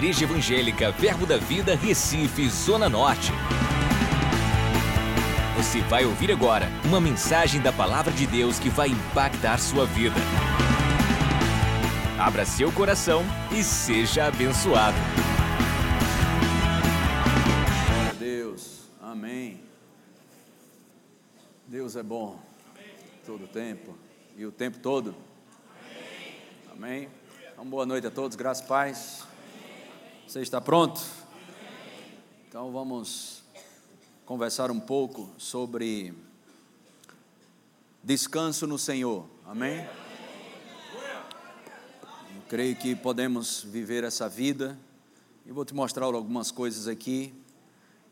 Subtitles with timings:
[0.00, 3.30] Igreja Evangélica Verbo da Vida, Recife, Zona Norte.
[5.58, 10.16] Você vai ouvir agora uma mensagem da Palavra de Deus que vai impactar sua vida.
[12.18, 13.22] Abra seu coração
[13.52, 14.96] e seja abençoado.
[17.86, 19.60] Glória a Deus, amém.
[21.66, 22.40] Deus é bom,
[23.26, 23.94] todo o tempo
[24.34, 25.14] e o tempo todo.
[26.72, 27.06] Amém.
[27.52, 29.29] Então, boa noite a todos, graças e paz.
[30.30, 31.00] Você está pronto?
[32.48, 33.42] Então vamos
[34.24, 36.14] conversar um pouco sobre
[38.00, 39.26] descanso no Senhor.
[39.44, 39.84] Amém?
[42.36, 44.78] Eu creio que podemos viver essa vida
[45.44, 47.34] e vou te mostrar algumas coisas aqui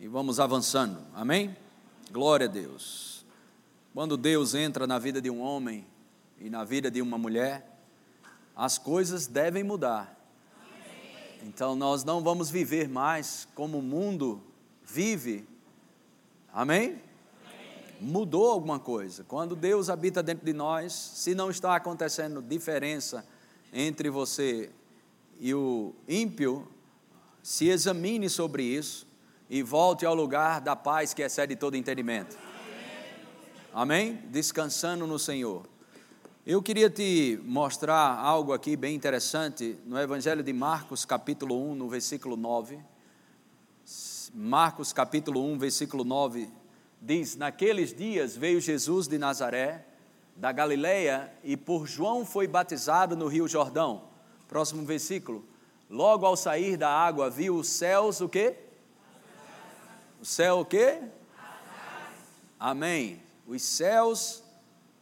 [0.00, 0.98] e vamos avançando.
[1.14, 1.56] Amém?
[2.10, 3.24] Glória a Deus.
[3.94, 5.86] Quando Deus entra na vida de um homem
[6.40, 7.78] e na vida de uma mulher,
[8.56, 10.17] as coisas devem mudar.
[11.42, 14.40] Então nós não vamos viver mais como o mundo
[14.84, 15.46] vive.
[16.52, 17.00] Amém?
[18.00, 19.24] Mudou alguma coisa.
[19.24, 23.26] Quando Deus habita dentro de nós, se não está acontecendo diferença
[23.72, 24.70] entre você
[25.40, 26.66] e o ímpio,
[27.42, 29.06] se examine sobre isso
[29.48, 32.36] e volte ao lugar da paz que excede todo entendimento.
[33.72, 34.16] Amém?
[34.30, 35.66] Descansando no Senhor.
[36.50, 41.90] Eu queria te mostrar algo aqui bem interessante no Evangelho de Marcos, capítulo 1, no
[41.90, 42.78] versículo 9.
[44.32, 46.48] Marcos, capítulo 1, versículo 9,
[47.02, 49.84] diz: Naqueles dias veio Jesus de Nazaré,
[50.34, 54.04] da Galileia, e por João foi batizado no Rio Jordão.
[54.48, 55.44] Próximo versículo.
[55.90, 58.56] Logo ao sair da água, viu os céus o quê?
[60.18, 60.98] O céu o quê?
[62.58, 63.20] Amém.
[63.46, 64.42] Os céus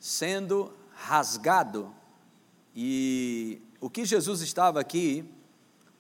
[0.01, 1.95] sendo rasgado.
[2.75, 5.25] E o que Jesus estava aqui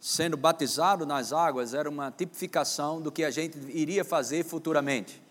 [0.00, 5.22] sendo batizado nas águas era uma tipificação do que a gente iria fazer futuramente.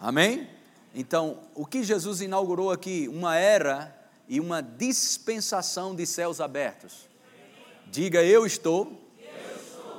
[0.00, 0.48] Amém?
[0.94, 3.08] Então, o que Jesus inaugurou aqui?
[3.08, 3.96] Uma era
[4.28, 7.08] e uma dispensação de céus abertos.
[7.86, 9.00] Diga, eu estou,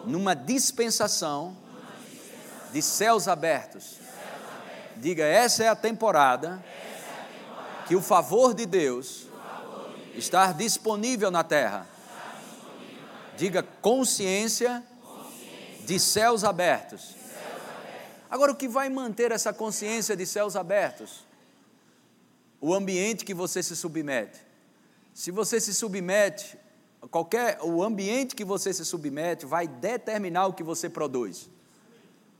[0.05, 1.55] numa dispensação,
[2.71, 3.99] de céus abertos.
[4.97, 6.63] Diga, essa é a temporada
[7.87, 9.27] que o favor de Deus
[10.15, 11.87] está disponível na terra.
[13.35, 14.83] Diga consciência
[15.85, 17.15] de céus abertos.
[18.29, 21.25] Agora, o que vai manter essa consciência de céus abertos?
[22.59, 24.39] O ambiente que você se submete.
[25.13, 26.57] Se você se submete,
[27.11, 31.49] qualquer o ambiente que você se submete vai determinar o que você produz.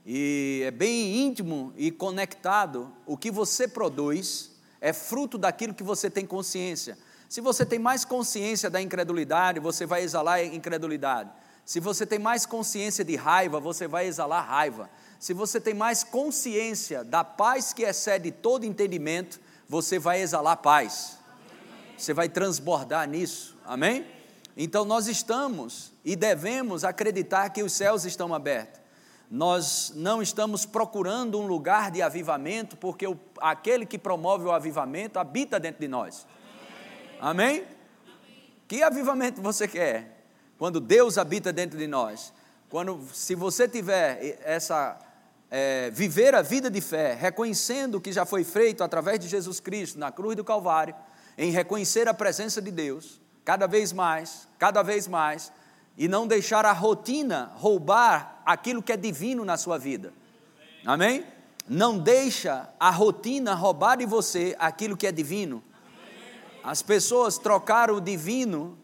[0.06, 4.53] E é bem íntimo e conectado o que você produz
[4.84, 6.98] é fruto daquilo que você tem consciência.
[7.26, 11.30] Se você tem mais consciência da incredulidade, você vai exalar incredulidade.
[11.64, 14.90] Se você tem mais consciência de raiva, você vai exalar raiva.
[15.18, 21.16] Se você tem mais consciência da paz que excede todo entendimento, você vai exalar paz.
[21.96, 23.56] Você vai transbordar nisso.
[23.64, 24.06] Amém?
[24.54, 28.83] Então nós estamos e devemos acreditar que os céus estão abertos
[29.34, 35.18] nós não estamos procurando um lugar de avivamento, porque o, aquele que promove o avivamento
[35.18, 36.24] habita dentro de nós.
[37.20, 37.56] Amém?
[37.56, 37.64] Amém?
[38.68, 40.24] Que avivamento você quer?
[40.56, 42.32] Quando Deus habita dentro de nós.
[42.70, 44.96] Quando, se você tiver essa
[45.50, 49.58] é, viver a vida de fé, reconhecendo o que já foi feito através de Jesus
[49.58, 50.94] Cristo na cruz do Calvário,
[51.36, 55.50] em reconhecer a presença de Deus, cada vez mais, cada vez mais,
[55.98, 60.12] e não deixar a rotina roubar aquilo que é divino na sua vida.
[60.84, 61.24] Amém?
[61.68, 65.62] Não deixa a rotina roubar de você aquilo que é divino.
[66.62, 68.78] As pessoas trocaram o divino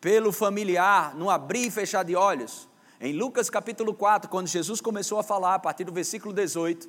[0.00, 2.68] pelo familiar, no abrir e fechar de olhos.
[3.00, 6.88] Em Lucas capítulo 4, quando Jesus começou a falar, a partir do versículo 18,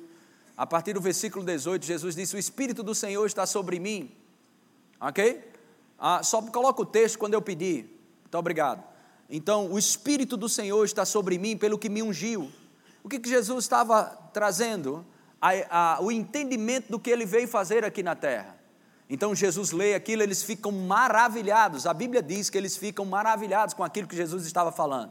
[0.56, 4.14] a partir do versículo 18, Jesus disse: O Espírito do Senhor está sobre mim.
[5.00, 5.50] Ok?
[5.98, 7.84] Ah, só coloca o texto quando eu pedir.
[8.22, 8.93] Muito obrigado.
[9.36, 12.52] Então, o Espírito do Senhor está sobre mim pelo que me ungiu.
[13.02, 15.04] O que, que Jesus estava trazendo?
[15.42, 18.56] A, a, o entendimento do que ele veio fazer aqui na terra.
[19.10, 21.84] Então, Jesus lê aquilo, eles ficam maravilhados.
[21.84, 25.10] A Bíblia diz que eles ficam maravilhados com aquilo que Jesus estava falando.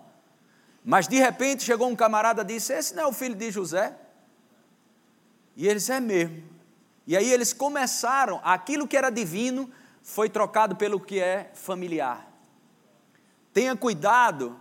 [0.86, 3.94] Mas de repente chegou um camarada e disse: Esse não é o filho de José?
[5.58, 6.42] E eles é mesmo.
[7.06, 9.70] E aí eles começaram, aquilo que era divino
[10.02, 12.33] foi trocado pelo que é familiar.
[13.54, 14.60] Tenha cuidado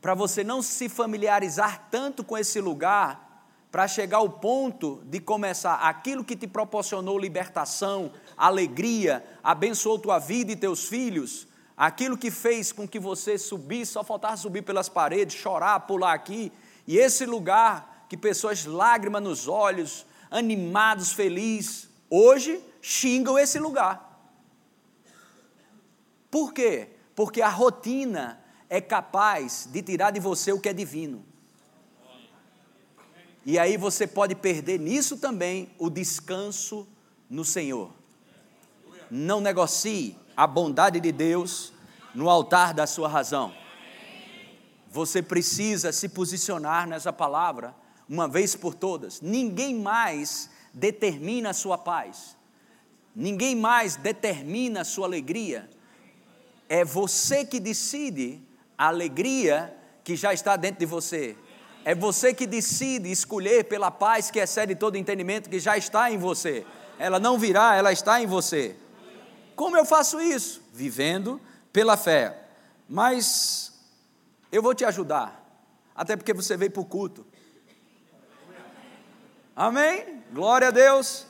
[0.00, 3.30] para você não se familiarizar tanto com esse lugar,
[3.70, 10.50] para chegar ao ponto de começar aquilo que te proporcionou libertação, alegria, abençoou tua vida
[10.50, 11.46] e teus filhos,
[11.76, 16.52] aquilo que fez com que você subisse, só faltava subir pelas paredes, chorar, pular aqui,
[16.86, 24.08] e esse lugar que pessoas lágrimas nos olhos, animados, felizes, hoje xingam esse lugar.
[26.28, 26.88] Por quê?
[27.20, 31.22] Porque a rotina é capaz de tirar de você o que é divino.
[33.44, 36.88] E aí você pode perder nisso também o descanso
[37.28, 37.92] no Senhor.
[39.10, 41.74] Não negocie a bondade de Deus
[42.14, 43.52] no altar da sua razão.
[44.90, 47.74] Você precisa se posicionar nessa palavra
[48.08, 49.20] uma vez por todas.
[49.20, 52.34] Ninguém mais determina a sua paz.
[53.14, 55.68] Ninguém mais determina a sua alegria.
[56.72, 58.40] É você que decide
[58.78, 61.36] a alegria que já está dentro de você.
[61.84, 66.16] É você que decide escolher pela paz que excede todo entendimento que já está em
[66.16, 66.64] você.
[66.96, 68.76] Ela não virá, ela está em você.
[69.56, 70.62] Como eu faço isso?
[70.72, 71.40] Vivendo
[71.72, 72.38] pela fé.
[72.88, 73.72] Mas
[74.52, 75.44] eu vou te ajudar,
[75.92, 77.26] até porque você veio para o culto.
[79.56, 80.22] Amém?
[80.32, 81.26] Glória a Deus.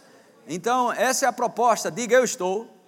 [0.46, 1.90] Então, essa é a proposta.
[1.90, 2.79] Diga eu estou.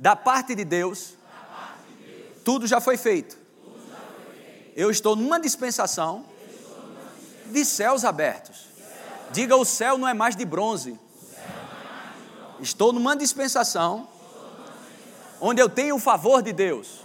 [0.00, 2.42] Da, parte de Deus, parte de Deus.
[2.42, 3.36] Tudo já foi feito.
[3.36, 4.72] Já foi feito.
[4.74, 7.52] Eu estou numa dispensação, estou numa dispensação.
[7.52, 8.66] de céus abertos.
[9.30, 10.98] Diga o céu não é mais de bronze.
[12.60, 14.08] Estou numa dispensação
[15.38, 17.00] onde eu tenho o favor de Deus.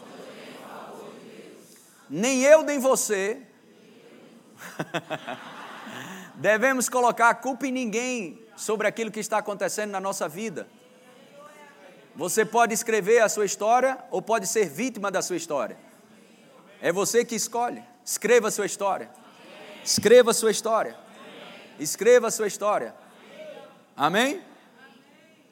[2.09, 3.41] Nem eu nem você
[6.35, 10.65] devemos colocar a culpa em ninguém sobre aquilo que está acontecendo na nossa vida.
[12.15, 15.77] Você pode escrever a sua história ou pode ser vítima da sua história.
[16.81, 17.83] É você que escolhe.
[18.03, 19.09] Escreva a sua história.
[19.83, 20.95] Escreva a sua história.
[21.77, 22.95] Escreva a sua história.
[23.97, 24.41] Amém?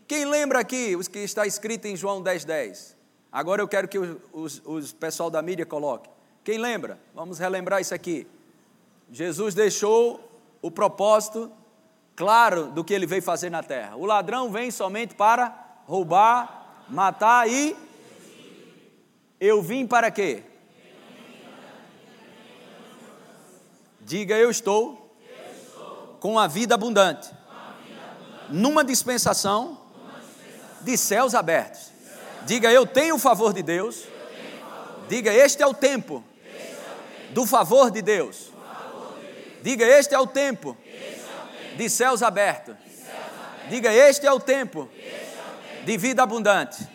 [0.08, 2.46] Quem lembra aqui os que está escrito em João 10,10?
[2.46, 2.98] 10?
[3.32, 6.10] Agora eu quero que os, os, os pessoal da mídia coloque.
[6.44, 7.00] Quem lembra?
[7.14, 8.28] Vamos relembrar isso aqui.
[9.12, 10.30] Jesus deixou
[10.62, 11.52] o propósito
[12.16, 13.96] claro do que ele veio fazer na terra.
[13.96, 17.76] O ladrão vem somente para roubar, matar e.
[19.40, 20.44] Eu vim para quê?
[24.00, 25.18] Diga eu estou,
[26.20, 27.30] com a vida abundante,
[28.50, 29.80] numa dispensação
[30.82, 31.92] de céus abertos.
[32.46, 34.04] Diga, eu tenho o favor de Deus.
[35.08, 36.24] Diga, este é o tempo
[37.32, 38.52] do favor de Deus.
[39.62, 40.78] Diga, este é o tempo
[41.78, 42.76] de céus abertos.
[43.70, 44.90] Diga, este é o tempo
[45.86, 46.88] de vida abundante.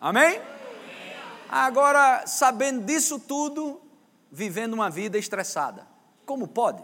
[0.00, 0.40] Amém?
[1.48, 3.80] Agora, sabendo disso tudo,
[4.30, 5.86] vivendo uma vida estressada.
[6.26, 6.82] Como pode?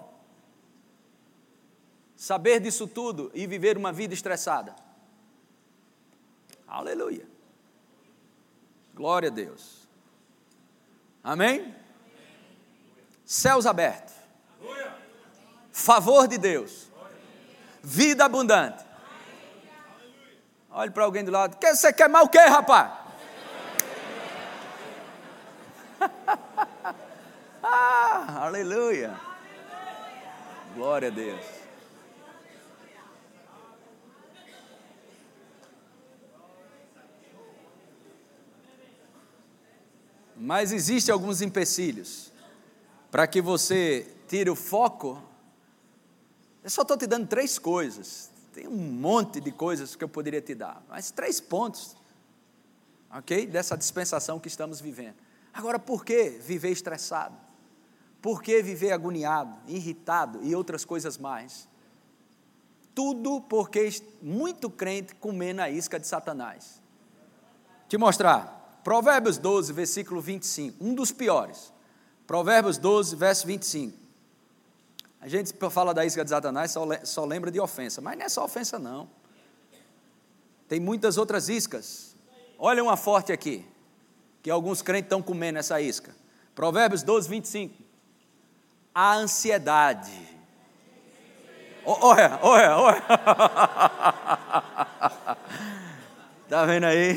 [2.15, 4.77] Saber disso tudo e viver uma vida estressada.
[6.69, 7.27] Aleluia.
[8.95, 9.89] Glória a Deus.
[11.25, 11.75] Amém?
[13.25, 14.15] Céus abertos.
[15.73, 16.89] Favor de Deus.
[17.83, 18.85] Vida abundante.
[20.73, 21.57] Olhe para alguém do lado.
[21.61, 22.93] Você quer o que, rapaz?
[27.63, 29.19] ah, aleluia.
[30.75, 31.45] Glória a Deus.
[40.37, 42.33] Mas existem alguns empecilhos
[43.11, 45.23] para que você tire o foco.
[46.63, 48.30] Eu só estou te dando três coisas.
[48.53, 51.97] Tem um monte de coisas que eu poderia te dar, mas três pontos,
[53.11, 53.47] ok?
[53.47, 55.17] Dessa dispensação que estamos vivendo.
[55.53, 57.37] Agora, por que viver estressado?
[58.21, 61.69] Por que viver agoniado, irritado e outras coisas mais?
[62.95, 63.91] Tudo porque
[64.21, 66.81] muito crente comendo a isca de Satanás.
[67.89, 68.81] Te mostrar.
[68.85, 71.73] Provérbios 12, versículo 25, um dos piores.
[72.27, 74.00] Provérbios 12, verso 25.
[75.21, 78.29] A gente fala da isca de Satanás, só, só lembra de ofensa, mas não é
[78.29, 79.09] só ofensa, não.
[80.67, 82.17] Tem muitas outras iscas.
[82.59, 83.67] Olha uma forte aqui,
[84.43, 86.15] que alguns crentes estão comendo essa isca.
[86.55, 87.75] Provérbios 12, 25.
[88.95, 90.13] A ansiedade.
[91.85, 93.03] Olha, olha, olha.
[96.45, 97.17] Está vendo aí?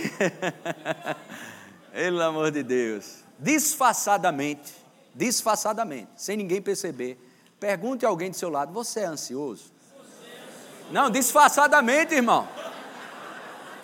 [1.92, 3.24] Pelo amor de Deus.
[3.40, 4.74] Disfarçadamente,
[5.14, 7.18] disfarçadamente, sem ninguém perceber,
[7.64, 9.72] pergunte a alguém do seu lado: Você é ansioso?
[10.92, 12.46] Não, disfarçadamente, irmão.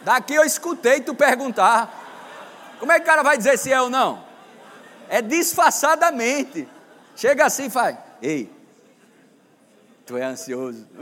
[0.03, 1.97] Daqui eu escutei tu perguntar.
[2.77, 4.21] Como é que o cara vai dizer se é ou não?
[5.07, 6.67] É disfarçadamente.
[7.15, 8.51] Chega assim e faz: Ei,
[10.05, 10.85] tu é ansioso.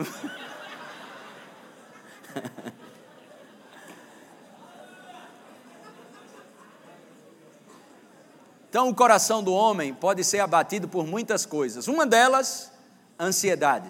[8.70, 11.88] Então, o coração do homem pode ser abatido por muitas coisas.
[11.88, 12.72] Uma delas,
[13.20, 13.90] ansiedade.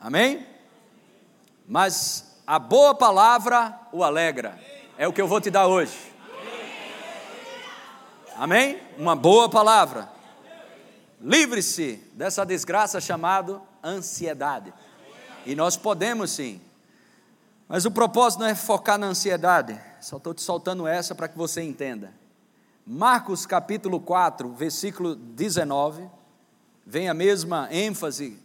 [0.00, 0.46] Amém?
[1.68, 4.58] Mas a boa palavra o alegra.
[4.96, 5.96] É o que eu vou te dar hoje.
[8.36, 8.80] Amém?
[8.98, 10.10] Uma boa palavra.
[11.20, 14.72] Livre-se dessa desgraça chamada ansiedade.
[15.44, 16.60] E nós podemos sim.
[17.68, 19.78] Mas o propósito não é focar na ansiedade.
[20.00, 22.12] Só estou te soltando essa para que você entenda.
[22.84, 26.10] Marcos capítulo 4, versículo 19,
[26.84, 28.36] vem a mesma ênfase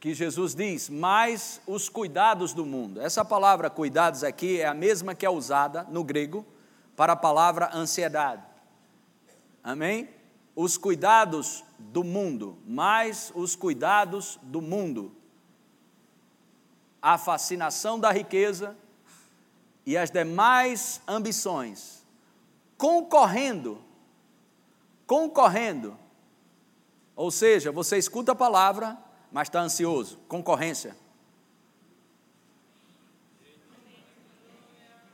[0.00, 3.00] que Jesus diz, mais os cuidados do mundo.
[3.00, 6.44] Essa palavra cuidados aqui é a mesma que é usada no grego
[6.96, 8.42] para a palavra ansiedade.
[9.62, 10.08] Amém?
[10.56, 15.12] Os cuidados do mundo, mais os cuidados do mundo.
[17.00, 18.76] A fascinação da riqueza
[19.86, 21.97] e as demais ambições
[22.78, 23.82] concorrendo,
[25.04, 25.98] concorrendo.
[27.16, 28.96] Ou seja, você escuta a palavra,
[29.32, 30.96] mas está ansioso, concorrência.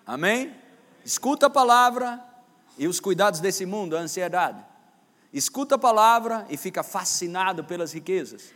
[0.06, 0.54] Amém?
[1.02, 2.22] Escuta a palavra
[2.76, 4.62] e os cuidados desse mundo, a ansiedade.
[5.32, 8.52] Escuta a palavra e fica fascinado pelas riquezas.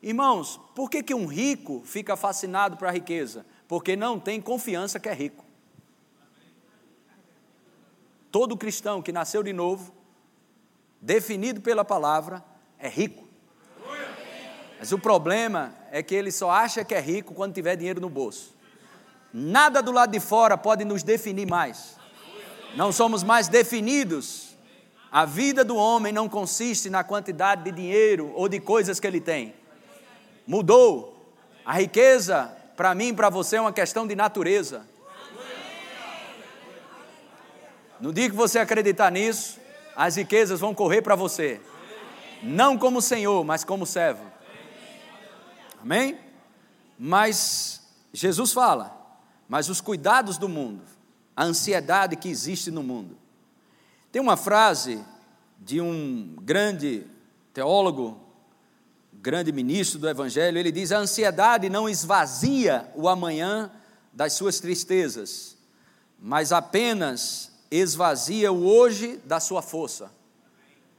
[0.00, 3.44] Irmãos, por que, que um rico fica fascinado para a riqueza?
[3.66, 5.41] Porque não tem confiança que é rico.
[8.32, 9.92] Todo cristão que nasceu de novo,
[11.02, 12.42] definido pela palavra,
[12.78, 13.28] é rico.
[14.78, 18.08] Mas o problema é que ele só acha que é rico quando tiver dinheiro no
[18.08, 18.56] bolso.
[19.32, 21.96] Nada do lado de fora pode nos definir mais.
[22.74, 24.56] Não somos mais definidos.
[25.10, 29.20] A vida do homem não consiste na quantidade de dinheiro ou de coisas que ele
[29.20, 29.54] tem.
[30.46, 31.22] Mudou.
[31.66, 34.90] A riqueza, para mim e para você, é uma questão de natureza.
[38.02, 39.60] No dia que você acreditar nisso,
[39.94, 41.60] as riquezas vão correr para você.
[42.42, 44.24] Não como Senhor, mas como servo.
[45.80, 46.18] Amém?
[46.98, 47.80] Mas
[48.12, 48.92] Jesus fala,
[49.48, 50.82] mas os cuidados do mundo,
[51.36, 53.16] a ansiedade que existe no mundo.
[54.10, 55.00] Tem uma frase
[55.60, 57.06] de um grande
[57.54, 58.20] teólogo,
[59.12, 63.70] grande ministro do Evangelho, ele diz: a ansiedade não esvazia o amanhã
[64.12, 65.56] das suas tristezas,
[66.18, 70.12] mas apenas esvazia o hoje da sua força.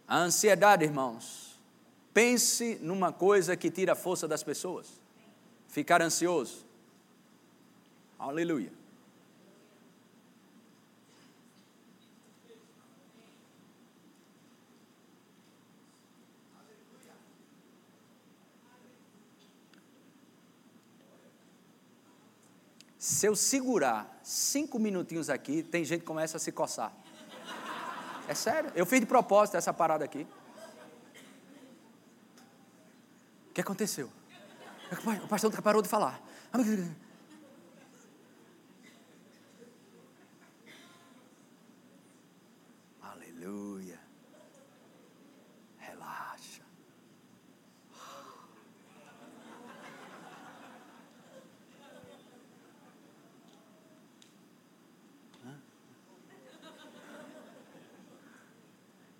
[0.07, 1.59] A ansiedade, irmãos,
[2.11, 4.87] pense numa coisa que tira a força das pessoas.
[5.67, 6.65] Ficar ansioso.
[8.17, 8.71] Aleluia.
[22.97, 26.91] Se eu segurar cinco minutinhos aqui, tem gente que começa a se coçar.
[28.27, 30.25] É sério, eu fiz de propósito essa parada aqui.
[33.49, 34.09] O que aconteceu?
[35.23, 36.19] O pastor parou de falar.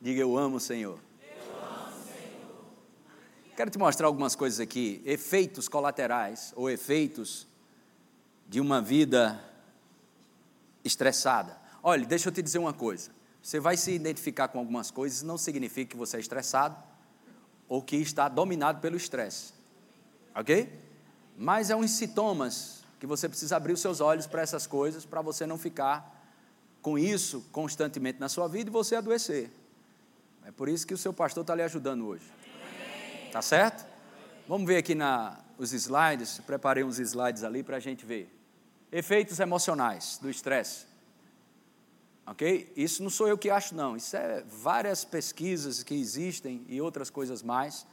[0.04, 1.00] Diga eu amo o Senhor.
[1.22, 2.66] Eu amo Senhor.
[3.56, 7.48] Quero te mostrar algumas coisas aqui, efeitos colaterais ou efeitos
[8.46, 9.42] de uma vida
[10.84, 11.58] estressada.
[11.82, 13.12] Olha, deixa eu te dizer uma coisa.
[13.42, 16.76] Você vai se identificar com algumas coisas, não significa que você é estressado
[17.70, 19.54] ou que está dominado pelo estresse.
[20.36, 20.82] Ok?
[21.38, 25.22] Mas é uns sintomas que você precisa abrir os seus olhos para essas coisas, para
[25.22, 26.22] você não ficar
[26.82, 29.63] com isso constantemente na sua vida e você adoecer.
[30.46, 32.26] É por isso que o seu pastor está lhe ajudando hoje.
[33.32, 33.86] Tá certo?
[34.48, 36.40] Vamos ver aqui na, os slides.
[36.46, 38.30] Preparei uns slides ali para a gente ver.
[38.92, 40.86] Efeitos emocionais do estresse.
[42.26, 42.72] Ok?
[42.76, 43.96] Isso não sou eu que acho, não.
[43.96, 47.86] Isso é várias pesquisas que existem e outras coisas mais.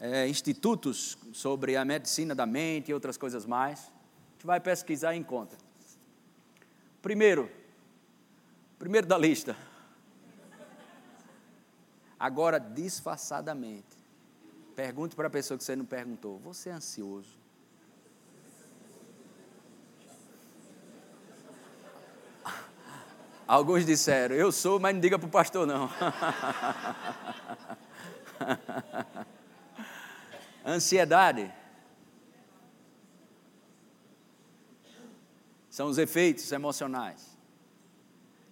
[0.00, 3.80] É, institutos sobre a medicina da mente e outras coisas mais.
[3.80, 5.58] A gente vai pesquisar e encontra.
[7.00, 7.50] Primeiro,
[8.78, 9.56] primeiro da lista,
[12.24, 13.98] Agora, disfarçadamente,
[14.74, 17.38] pergunte para a pessoa que você não perguntou: Você é ansioso?
[23.46, 25.90] Alguns disseram: Eu sou, mas não diga para o pastor, não.
[30.64, 31.52] Ansiedade.
[35.68, 37.36] São os efeitos emocionais.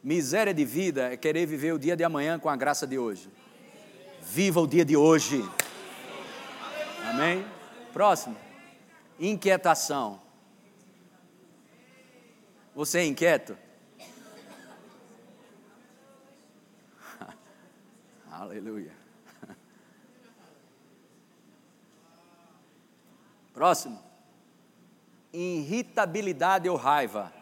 [0.05, 3.31] Miséria de vida é querer viver o dia de amanhã com a graça de hoje.
[4.23, 5.43] Viva o dia de hoje.
[7.11, 7.45] Amém?
[7.93, 8.37] Próximo.
[9.19, 10.23] Inquietação.
[12.75, 13.59] Você é inquieto?
[18.31, 18.93] Aleluia.
[23.53, 24.03] Próximo.
[25.33, 27.33] Irritabilidade ou raiva.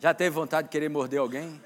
[0.00, 1.60] Já teve vontade de querer morder alguém?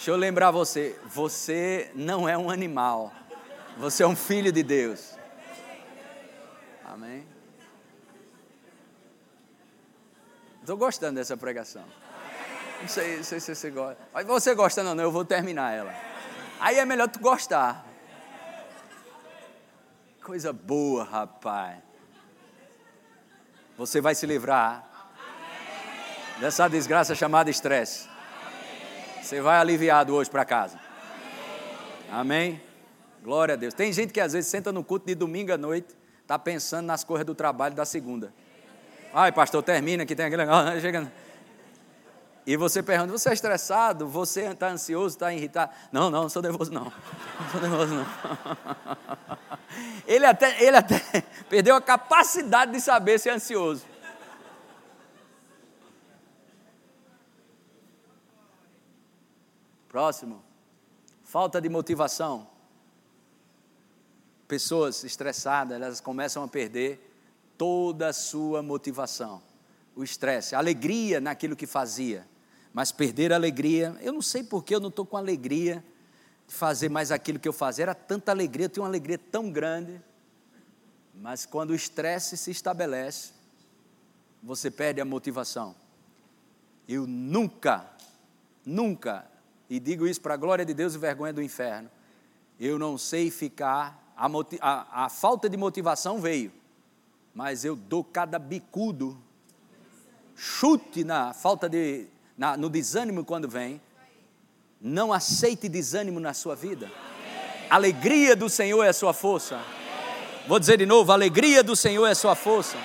[0.00, 3.12] Deixa eu lembrar você: você não é um animal,
[3.76, 5.14] você é um filho de Deus.
[6.82, 7.28] Amém?
[10.60, 11.84] Estou gostando dessa pregação.
[12.80, 14.02] Não sei, se você gosta.
[14.10, 15.94] Mas você gosta, não, não, eu vou terminar ela.
[16.58, 17.84] Aí é melhor tu gostar.
[20.24, 21.76] Coisa boa, rapaz.
[23.76, 25.12] Você vai se livrar
[26.40, 28.09] dessa desgraça chamada estresse.
[29.30, 30.76] Você vai aliviado hoje para casa.
[32.10, 32.60] Amém?
[33.22, 33.72] Glória a Deus.
[33.72, 37.04] Tem gente que às vezes senta no culto de domingo à noite, está pensando nas
[37.04, 38.34] coisas do trabalho da segunda.
[39.14, 40.80] Ai, pastor, termina que tem aquele negócio.
[40.80, 41.12] Chega...
[42.44, 44.08] E você pergunta, você é estressado?
[44.08, 45.70] Você está ansioso, está irritado?
[45.92, 46.86] Não, não, não sou nervoso não.
[46.86, 48.06] Não sou nervoso não.
[50.08, 51.00] Ele até, ele até
[51.48, 53.86] perdeu a capacidade de saber ser ansioso.
[59.90, 60.40] Próximo.
[61.24, 62.46] Falta de motivação.
[64.46, 67.12] Pessoas estressadas, elas começam a perder
[67.58, 69.42] toda a sua motivação.
[69.96, 72.24] O estresse, alegria naquilo que fazia.
[72.72, 75.84] Mas perder a alegria, eu não sei porque eu não estou com alegria
[76.46, 77.82] de fazer mais aquilo que eu fazia.
[77.82, 80.00] Era tanta alegria, eu tinha uma alegria tão grande.
[81.12, 83.32] Mas quando o estresse se estabelece,
[84.40, 85.74] você perde a motivação.
[86.88, 87.90] Eu nunca,
[88.64, 89.29] nunca
[89.70, 91.88] e digo isso para a glória de Deus e vergonha do inferno,
[92.58, 94.26] eu não sei ficar, a,
[94.60, 96.52] a, a falta de motivação veio,
[97.32, 99.16] mas eu dou cada bicudo,
[100.34, 103.80] chute na falta de, na, no desânimo quando vem,
[104.80, 106.90] não aceite desânimo na sua vida.
[107.70, 109.60] Alegria do Senhor é a sua força.
[110.48, 112.76] Vou dizer de novo: alegria do Senhor é a sua força.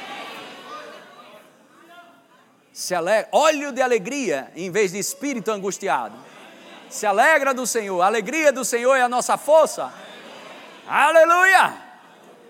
[2.71, 6.15] Se alegra, óleo de alegria em vez de espírito angustiado
[6.89, 8.01] se alegra do Senhor.
[8.01, 9.93] A alegria do Senhor é a nossa força.
[10.87, 11.73] Aleluia!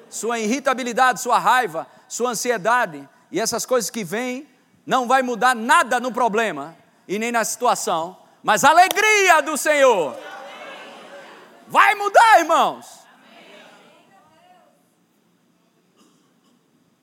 [0.09, 4.47] Sua irritabilidade, sua raiva, sua ansiedade e essas coisas que vêm
[4.85, 6.75] não vai mudar nada no problema
[7.07, 10.17] e nem na situação, mas a alegria do Senhor
[11.67, 13.05] vai mudar, irmãos.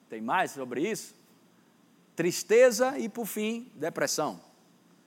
[0.09, 1.15] Tem mais sobre isso?
[2.15, 4.41] Tristeza e, por fim, depressão.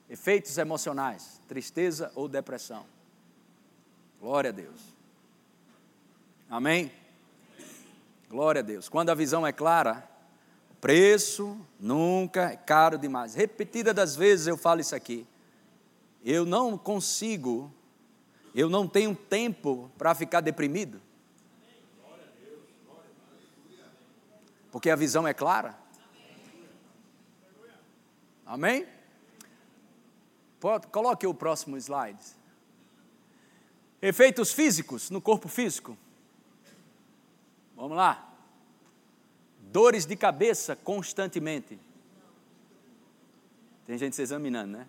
[0.08, 2.84] Efeitos emocionais, tristeza ou depressão.
[4.20, 4.80] Glória a Deus.
[6.48, 6.92] Amém?
[8.28, 8.88] Glória a Deus.
[8.88, 10.08] Quando a visão é clara,
[10.70, 13.34] o preço nunca é caro demais.
[13.34, 15.26] Repetida das vezes eu falo isso aqui.
[16.24, 17.72] Eu não consigo,
[18.54, 21.00] eu não tenho tempo para ficar deprimido.
[24.70, 25.78] Porque a visão é clara.
[28.44, 28.86] Amém?
[30.90, 32.24] Coloque o próximo slide.
[34.00, 35.96] Efeitos físicos no corpo físico.
[37.74, 38.32] Vamos lá.
[39.60, 41.78] Dores de cabeça constantemente.
[43.86, 44.86] Tem gente se examinando, né?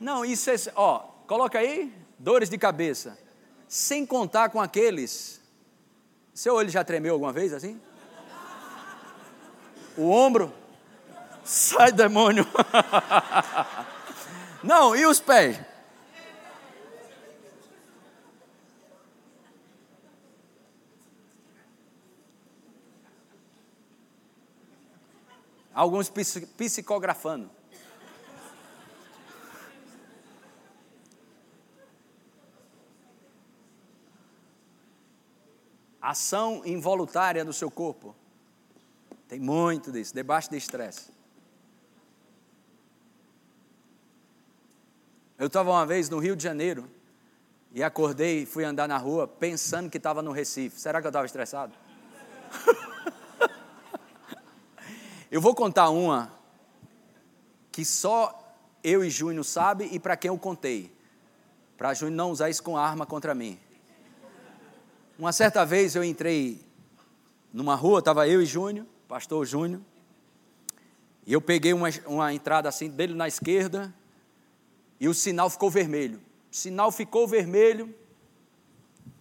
[0.00, 0.54] Não, isso é.
[0.74, 3.18] Ó, coloca aí, dores de cabeça.
[3.68, 5.40] Sem contar com aqueles.
[6.32, 7.80] Seu olho já tremeu alguma vez assim?
[9.96, 10.52] O ombro?
[11.44, 12.46] Sai, demônio!
[14.64, 15.60] Não, e os pés?
[25.74, 26.08] Alguns
[26.56, 27.50] psicografando.
[36.00, 38.14] Ação involuntária do seu corpo.
[39.26, 41.13] Tem muito disso, debaixo de estresse.
[45.36, 46.88] Eu estava uma vez no Rio de Janeiro
[47.72, 50.80] e acordei e fui andar na rua pensando que estava no Recife.
[50.80, 51.74] Será que eu estava estressado?
[55.32, 56.32] eu vou contar uma
[57.72, 60.94] que só eu e Júnior sabe e para quem eu contei.
[61.76, 63.58] Para Júnior não usar isso com arma contra mim.
[65.18, 66.64] Uma certa vez eu entrei
[67.52, 69.80] numa rua, estava eu e Júnior, pastor Júnior,
[71.26, 73.92] E eu peguei uma, uma entrada assim dele na esquerda
[75.00, 76.20] e o sinal ficou vermelho.
[76.50, 77.94] O sinal ficou vermelho,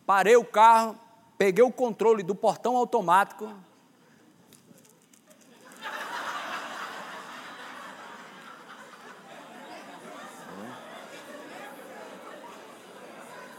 [0.05, 0.97] parei o carro,
[1.38, 3.51] peguei o controle do portão automático.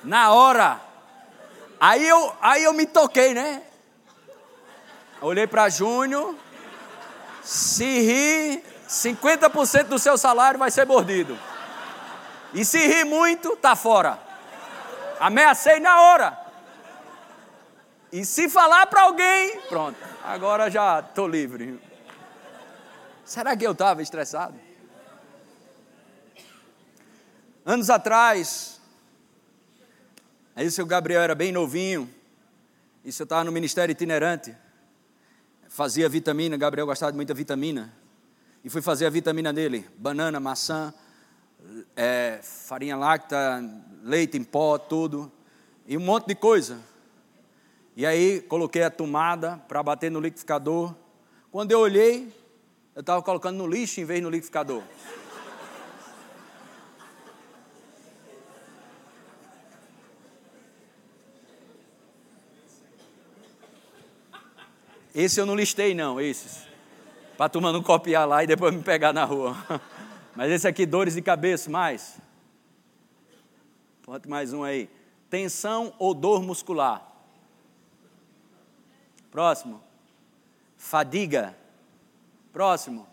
[0.03, 0.81] Na hora,
[1.81, 3.63] aí eu, aí eu me toquei, né?
[5.21, 6.35] Olhei para Júnior,
[7.43, 11.39] se rir, 50% do seu salário vai ser mordido.
[12.55, 14.19] E se rir muito, tá fora.
[15.21, 16.41] Ameacei na hora.
[18.13, 21.79] E se falar para alguém, pronto, agora já estou livre.
[23.25, 24.55] Será que eu estava estressado?
[27.67, 28.81] Anos atrás,
[30.55, 32.09] aí o seu Gabriel era bem novinho,
[33.05, 34.55] isso eu estava no ministério itinerante
[35.75, 37.93] fazia vitamina, Gabriel gostava de muita vitamina,
[38.63, 40.95] e fui fazer a vitamina dele, banana, maçã,
[41.97, 43.63] é, farinha láctea,
[44.03, 45.31] leite em pó, tudo,
[45.87, 46.79] e um monte de coisa.
[47.97, 50.95] E aí coloquei a tomada para bater no liquidificador.
[51.51, 52.33] Quando eu olhei,
[52.95, 54.83] eu estava colocando no lixo em vez no liquidificador.
[65.15, 66.67] Esse eu não listei, não, esses.
[67.37, 69.57] Para a turma não copiar lá e depois me pegar na rua.
[70.37, 72.19] Mas esse aqui, dores de cabeça, mais.
[74.03, 74.91] Ponte mais um aí.
[75.31, 77.11] Tensão ou dor muscular.
[79.31, 79.83] Próximo.
[80.77, 81.57] Fadiga.
[82.53, 83.07] Próximo.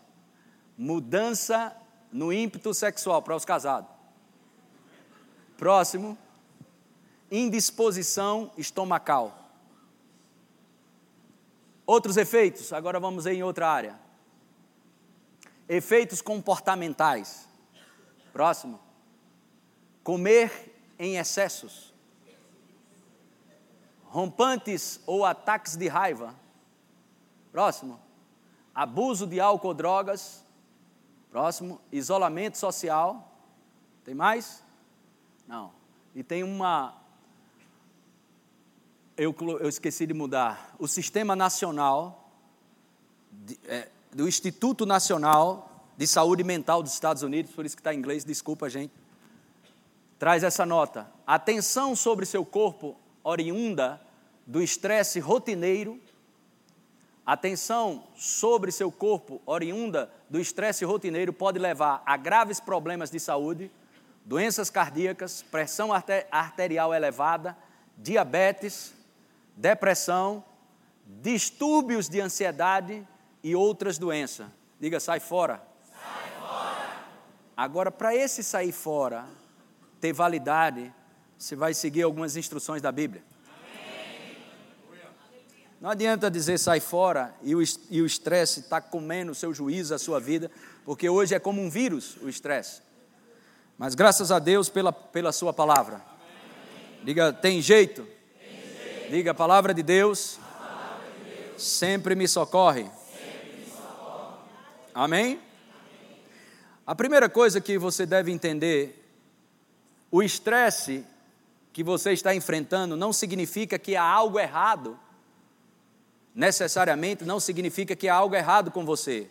[0.76, 1.74] Mudança
[2.12, 3.88] no ímpeto sexual para os casados.
[5.56, 6.18] Próximo.
[7.30, 9.38] Indisposição estomacal.
[11.86, 13.98] Outros efeitos, agora vamos em outra área.
[15.68, 17.48] Efeitos comportamentais.
[18.32, 18.80] Próximo.
[20.02, 21.92] Comer em excessos.
[24.04, 26.34] Rompantes ou ataques de raiva.
[27.50, 28.00] Próximo.
[28.74, 30.44] Abuso de álcool ou drogas.
[31.30, 31.80] Próximo.
[31.90, 33.32] Isolamento social.
[34.04, 34.62] Tem mais?
[35.46, 35.72] Não.
[36.14, 37.02] E tem uma
[39.16, 40.74] eu, eu esqueci de mudar.
[40.78, 42.30] O Sistema Nacional,
[43.30, 47.94] de, é, do Instituto Nacional de Saúde Mental dos Estados Unidos, por isso que está
[47.94, 48.92] em inglês, desculpa, gente.
[50.18, 51.10] Traz essa nota.
[51.26, 54.00] Atenção sobre seu corpo oriunda
[54.46, 55.98] do estresse rotineiro.
[57.24, 63.70] Atenção sobre seu corpo oriunda do estresse rotineiro pode levar a graves problemas de saúde,
[64.24, 65.90] doenças cardíacas, pressão
[66.30, 67.56] arterial elevada,
[67.96, 68.92] diabetes,
[69.56, 70.44] depressão,
[71.06, 73.06] distúrbios de ansiedade
[73.42, 74.46] e outras doenças.
[74.80, 75.62] Diga, sai fora.
[75.90, 77.04] Sai fora.
[77.56, 79.26] Agora, para esse sair fora
[80.00, 80.92] ter validade,
[81.38, 83.22] você vai seguir algumas instruções da Bíblia.
[85.80, 90.20] Não adianta dizer sai fora e o estresse está comendo o seu juízo, a sua
[90.20, 90.48] vida,
[90.84, 92.80] porque hoje é como um vírus o estresse.
[93.76, 95.96] Mas graças a Deus pela, pela sua palavra.
[95.96, 97.00] Amém.
[97.02, 98.06] Diga, tem jeito.
[99.10, 102.88] Diga, a palavra de Deus, palavra de Deus sempre, me socorre.
[104.94, 105.40] Amém?
[106.86, 109.02] A primeira coisa que você deve entender,
[110.10, 111.06] o estresse
[111.72, 114.98] que você está enfrentando não significa que há algo errado.
[116.34, 119.30] Necessariamente não significa que há algo errado com você.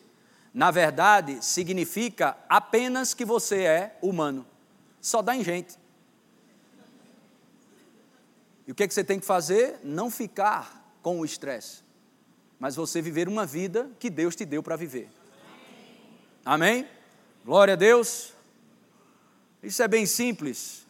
[0.51, 4.45] Na verdade, significa apenas que você é humano.
[4.99, 5.77] Só dá em gente.
[8.65, 9.79] E o que, é que você tem que fazer?
[9.83, 11.83] Não ficar com o estresse,
[12.59, 15.20] mas você viver uma vida que Deus te deu para viver.
[16.45, 16.87] Amém.
[17.45, 18.33] Glória a Deus.
[19.61, 20.87] Isso é bem simples.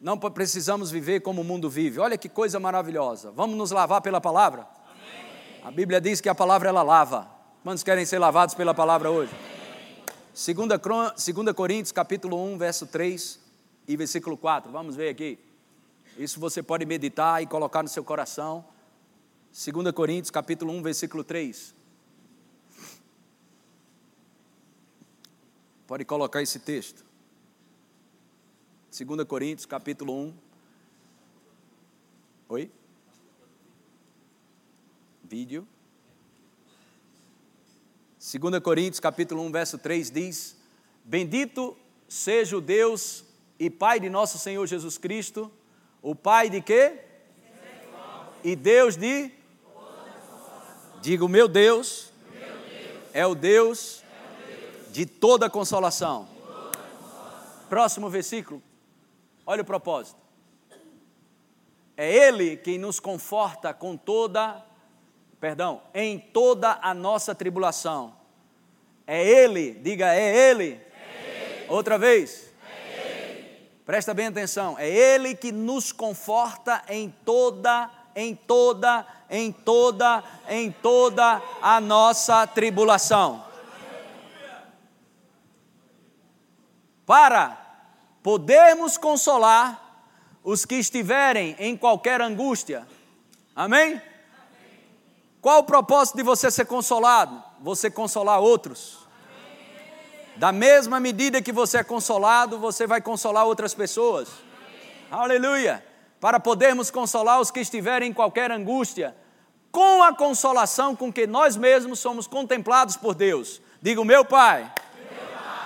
[0.00, 1.98] Não precisamos viver como o mundo vive.
[1.98, 3.30] Olha que coisa maravilhosa.
[3.30, 4.66] Vamos nos lavar pela palavra?
[4.90, 5.64] Amém.
[5.64, 7.28] A Bíblia diz que a palavra ela lava.
[7.64, 9.32] Quantos querem ser lavados pela palavra hoje?
[10.34, 13.40] 2 Coríntios capítulo 1, verso 3
[13.88, 14.70] e versículo 4.
[14.70, 15.38] Vamos ver aqui.
[16.16, 18.64] Isso você pode meditar e colocar no seu coração.
[19.52, 21.74] 2 Coríntios, capítulo 1, versículo 3.
[25.88, 27.02] Pode colocar esse texto.
[28.94, 30.34] 2 Coríntios, capítulo 1.
[32.50, 32.70] Oi?
[35.24, 35.66] Vídeo.
[38.20, 40.58] 2 Coríntios, capítulo 1, verso 3 diz:
[41.02, 41.74] Bendito
[42.06, 43.24] seja o Deus
[43.58, 45.50] e Pai de nosso Senhor Jesus Cristo
[46.02, 46.98] o Pai de quê?
[48.44, 49.32] E Deus de?
[51.00, 52.12] Diga, o meu Deus,
[53.14, 54.04] é o Deus
[54.90, 56.28] de toda consolação.
[57.68, 58.62] Próximo versículo.
[59.46, 60.18] Olha o propósito.
[61.96, 64.64] É Ele quem nos conforta com toda,
[65.40, 68.14] perdão, em toda a nossa tribulação.
[69.06, 70.64] É Ele, diga, é Ele.
[70.64, 71.66] É ele.
[71.68, 72.52] Outra vez.
[72.62, 73.44] É ele.
[73.84, 74.78] Presta bem atenção.
[74.78, 82.46] É Ele que nos conforta em toda, em toda, em toda, em toda a nossa
[82.46, 83.47] tribulação.
[87.08, 87.56] Para
[88.22, 89.82] podermos consolar
[90.44, 92.86] os que estiverem em qualquer angústia.
[93.56, 93.98] Amém?
[95.40, 97.42] Qual o propósito de você ser consolado?
[97.60, 98.98] Você consolar outros.
[100.36, 104.28] Da mesma medida que você é consolado, você vai consolar outras pessoas.
[105.10, 105.82] Aleluia!
[106.20, 109.16] Para podermos consolar os que estiverem em qualquer angústia,
[109.72, 113.62] com a consolação com que nós mesmos somos contemplados por Deus.
[113.80, 114.70] Diga, meu Pai,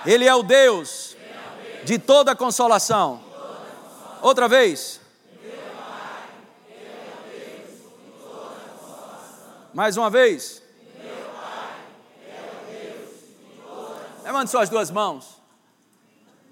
[0.05, 1.12] Ele é o Deus
[1.83, 3.21] de toda consolação.
[4.21, 5.01] Outra vez.
[9.73, 10.61] Mais uma vez.
[14.23, 15.41] Levante suas duas mãos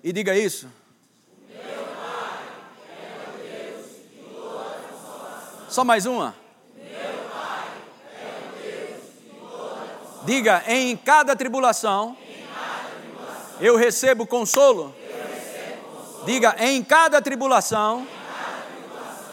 [0.03, 0.67] e diga isso.
[5.69, 6.35] Só mais uma.
[10.23, 12.17] Diga, em cada tribulação,
[13.59, 14.93] eu recebo consolo.
[16.25, 18.07] Diga, em cada tribulação,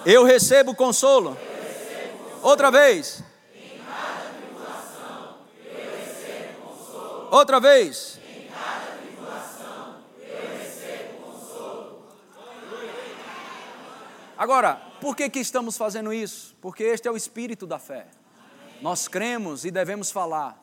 [0.07, 1.37] eu recebo consolo.
[2.43, 3.23] Outra vez.
[7.31, 8.19] Outra vez.
[14.37, 16.57] Agora, por que, que estamos fazendo isso?
[16.61, 18.07] Porque este é o espírito da fé.
[18.81, 20.59] Nós cremos e devemos falar.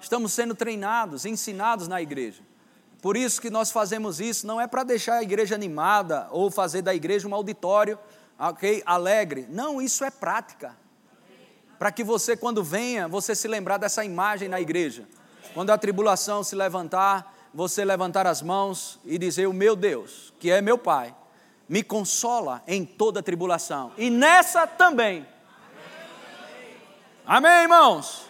[0.00, 2.42] Estamos sendo treinados, ensinados na igreja.
[3.04, 6.80] Por isso que nós fazemos isso, não é para deixar a igreja animada ou fazer
[6.80, 7.98] da igreja um auditório,
[8.38, 9.46] ok, alegre.
[9.50, 10.74] Não, isso é prática.
[11.78, 15.06] Para que você, quando venha, você se lembrar dessa imagem na igreja.
[15.52, 20.50] Quando a tribulação se levantar, você levantar as mãos e dizer: O meu Deus, que
[20.50, 21.14] é meu Pai,
[21.68, 23.92] me consola em toda tribulação.
[23.98, 25.28] E nessa também.
[27.26, 28.24] Amém, irmãos?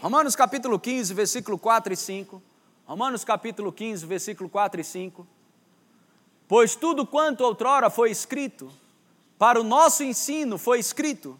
[0.00, 2.53] Romanos capítulo 15, versículo 4 e 5.
[2.86, 5.26] Romanos capítulo 15, versículo 4 e 5.
[6.46, 8.70] Pois tudo quanto outrora foi escrito,
[9.38, 11.38] para o nosso ensino foi escrito,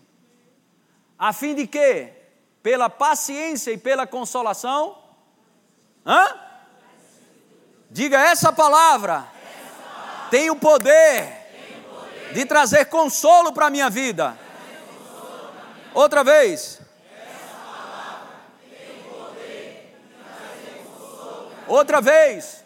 [1.19, 2.11] a fim de que,
[2.63, 4.99] pela paciência e pela consolação,
[6.05, 6.35] hã?
[7.91, 9.29] Diga essa palavra,
[10.31, 11.45] tem o poder,
[12.33, 14.37] de trazer consolo para a minha vida.
[15.93, 16.84] Outra vez.
[21.67, 22.65] Outra vez.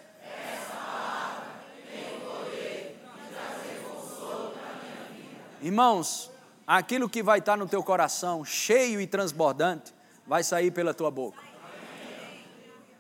[5.61, 6.31] Irmãos,
[6.67, 9.93] aquilo que vai estar no teu coração, cheio e transbordante,
[10.27, 11.43] vai sair pela tua boca.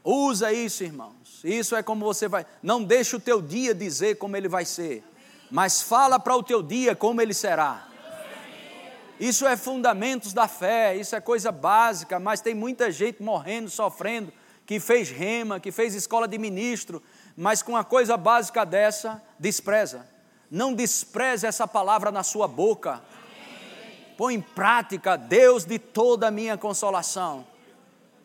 [0.05, 1.41] Usa isso, irmãos.
[1.45, 2.47] Isso é como você vai.
[2.63, 5.05] Não deixa o teu dia dizer como ele vai ser,
[5.51, 7.87] mas fala para o teu dia como ele será.
[9.21, 14.33] Isso é fundamentos da fé, isso é coisa básica, mas tem muita gente morrendo, sofrendo,
[14.69, 17.03] que fez rema, que fez escola de ministro,
[17.35, 20.07] mas com uma coisa básica dessa, despreza.
[20.51, 23.01] Não despreze essa palavra na sua boca.
[24.19, 27.47] Põe em prática, Deus de toda a minha consolação.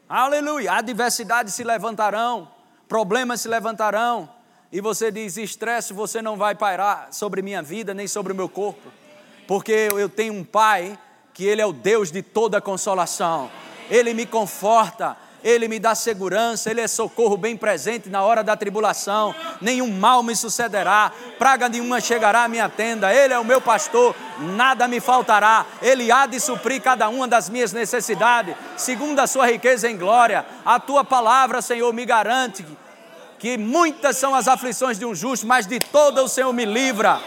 [0.09, 0.73] Aleluia!
[0.73, 2.51] Adversidades se levantarão,
[2.89, 4.29] problemas se levantarão,
[4.69, 8.49] e você diz: estresse, você não vai pairar sobre minha vida nem sobre o meu
[8.49, 8.91] corpo,
[9.47, 10.99] porque eu tenho um Pai
[11.33, 13.49] que Ele é o Deus de toda consolação,
[13.89, 18.55] Ele me conforta, ele me dá segurança, Ele é socorro bem presente na hora da
[18.55, 23.59] tribulação, nenhum mal me sucederá, praga nenhuma chegará à minha tenda, Ele é o meu
[23.59, 29.27] pastor, nada me faltará, Ele há de suprir cada uma das minhas necessidades, segundo a
[29.27, 32.65] sua riqueza em glória, a tua palavra, Senhor, me garante
[33.37, 37.19] que muitas são as aflições de um justo, mas de toda o Senhor me livra,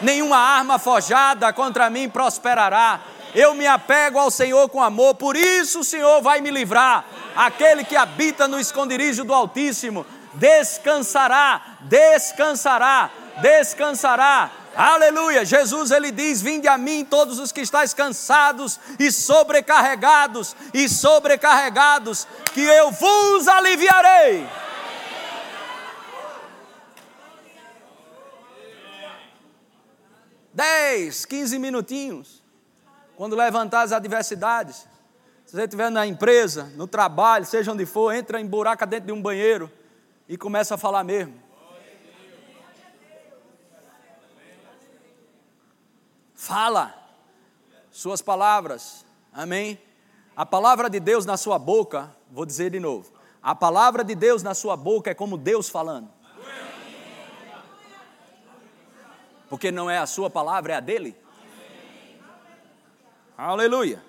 [0.00, 3.00] nenhuma arma forjada contra mim prosperará,
[3.34, 7.04] eu me apego ao Senhor com amor, por isso o Senhor vai me livrar.
[7.34, 14.50] Aquele que habita no esconderijo do Altíssimo descansará, descansará, descansará.
[14.74, 15.44] Aleluia!
[15.44, 22.26] Jesus ele diz: Vinde a mim todos os que estáis cansados e sobrecarregados e sobrecarregados,
[22.52, 24.46] que eu vos aliviarei.
[30.52, 32.39] Dez, quinze minutinhos
[33.20, 34.88] quando levantar as adversidades,
[35.44, 39.12] se você estiver na empresa, no trabalho, seja onde for, entra em buraca dentro de
[39.12, 39.70] um banheiro
[40.26, 41.34] e começa a falar mesmo.
[46.34, 46.94] Fala
[47.90, 49.04] suas palavras,
[49.34, 49.78] amém?
[50.34, 54.42] A palavra de Deus na sua boca, vou dizer de novo, a palavra de Deus
[54.42, 56.08] na sua boca é como Deus falando.
[59.50, 61.19] Porque não é a sua palavra, é a dele.
[63.42, 64.04] Aleluia.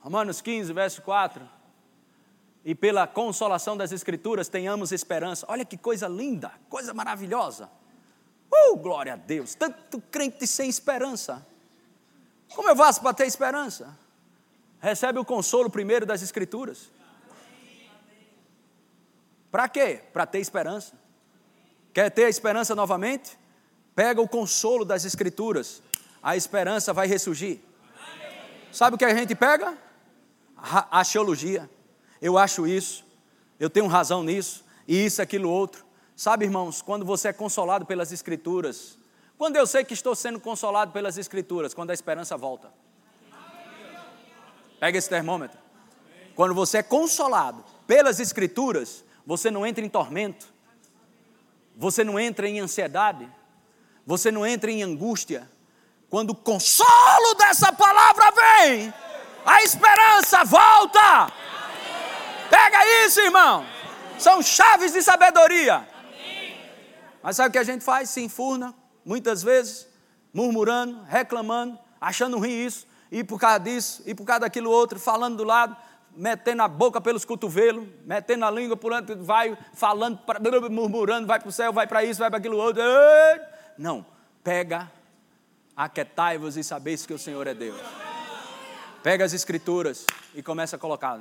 [0.00, 1.46] Romanos 15, verso 4.
[2.64, 5.44] E pela consolação das Escrituras tenhamos esperança.
[5.50, 7.70] Olha que coisa linda, coisa maravilhosa.
[8.50, 9.54] Uh, glória a Deus.
[9.54, 11.46] Tanto crente sem esperança.
[12.54, 13.98] Como eu faço para ter esperança?
[14.80, 16.90] Recebe o consolo primeiro das Escrituras.
[19.50, 20.02] Para quê?
[20.10, 20.94] Para ter esperança.
[21.92, 23.38] Quer ter a esperança novamente?
[23.94, 25.82] Pega o consolo das Escrituras.
[26.22, 27.60] A esperança vai ressurgir.
[28.72, 29.76] Sabe o que a gente pega?
[30.56, 31.68] A axiologia.
[32.20, 33.04] Eu acho isso,
[33.60, 35.84] eu tenho razão nisso, e isso, aquilo, outro.
[36.16, 38.96] Sabe, irmãos, quando você é consolado pelas Escrituras,
[39.36, 42.72] quando eu sei que estou sendo consolado pelas Escrituras, quando a esperança volta.
[44.78, 45.58] Pega esse termômetro.
[46.34, 50.46] Quando você é consolado pelas Escrituras, você não entra em tormento,
[51.76, 53.28] você não entra em ansiedade,
[54.06, 55.50] você não entra em angústia.
[56.12, 58.92] Quando o consolo dessa palavra vem,
[59.46, 61.32] a esperança volta.
[62.50, 63.64] Pega isso, irmão.
[64.18, 65.88] São chaves de sabedoria.
[67.22, 68.10] Mas sabe o que a gente faz?
[68.10, 69.88] Se enfurna, muitas vezes,
[70.34, 75.38] murmurando, reclamando, achando ruim isso, e por causa disso, e por causa daquilo outro, falando
[75.38, 75.74] do lado,
[76.14, 80.20] metendo a boca pelos cotovelos, metendo a língua por onde vai, falando,
[80.70, 82.82] murmurando, vai para o céu, vai para isso, vai para aquilo outro.
[83.78, 84.04] Não,
[84.44, 84.92] pega,
[85.76, 87.80] aquetai-vos e sabeis que o Senhor é Deus.
[89.02, 91.20] Pega as escrituras e começa a colocar.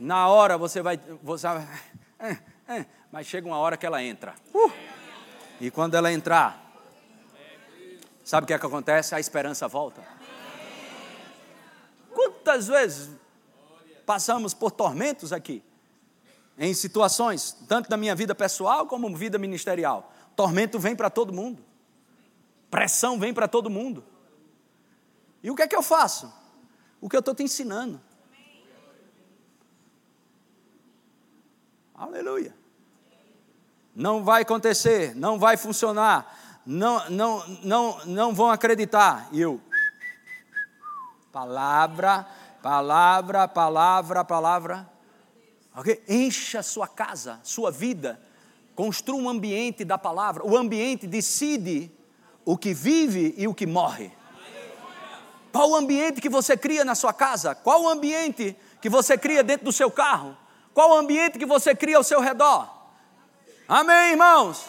[0.00, 1.46] Na hora você vai, você
[3.12, 4.34] mas chega uma hora que ela entra.
[4.52, 4.72] Uh,
[5.60, 6.72] e quando ela entrar,
[8.24, 9.14] sabe o que, é que acontece?
[9.14, 10.02] A esperança volta.
[12.12, 13.10] Quantas vezes
[14.04, 15.62] passamos por tormentos aqui?
[16.58, 20.12] Em situações, tanto da minha vida pessoal como vida ministerial.
[20.34, 21.64] Tormento vem para todo mundo.
[22.72, 24.02] Pressão vem para todo mundo.
[25.42, 26.32] E o que é que eu faço?
[27.02, 28.00] O que eu estou te ensinando.
[31.94, 32.56] Aleluia.
[33.94, 39.28] Não vai acontecer, não vai funcionar, não, não, não, não vão acreditar.
[39.32, 39.60] E eu,
[41.30, 42.26] palavra,
[42.62, 44.90] palavra, palavra, palavra.
[45.76, 46.02] Okay?
[46.08, 48.18] Encha sua casa, sua vida,
[48.74, 50.42] construa um ambiente da palavra.
[50.46, 51.92] O ambiente decide
[52.44, 54.12] o que vive e o que morre.
[55.52, 57.54] Qual o ambiente que você cria na sua casa?
[57.54, 60.36] Qual o ambiente que você cria dentro do seu carro?
[60.72, 62.68] Qual o ambiente que você cria ao seu redor?
[63.68, 64.64] Amém, irmãos?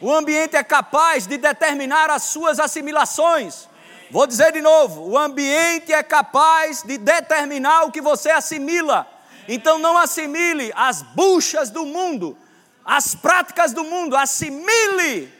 [0.00, 3.68] O ambiente é capaz de determinar as suas assimilações.
[4.10, 9.06] Vou dizer de novo: o ambiente é capaz de determinar o que você assimila.
[9.46, 12.36] Então não assimile as buchas do mundo,
[12.84, 15.32] as práticas do mundo, assimile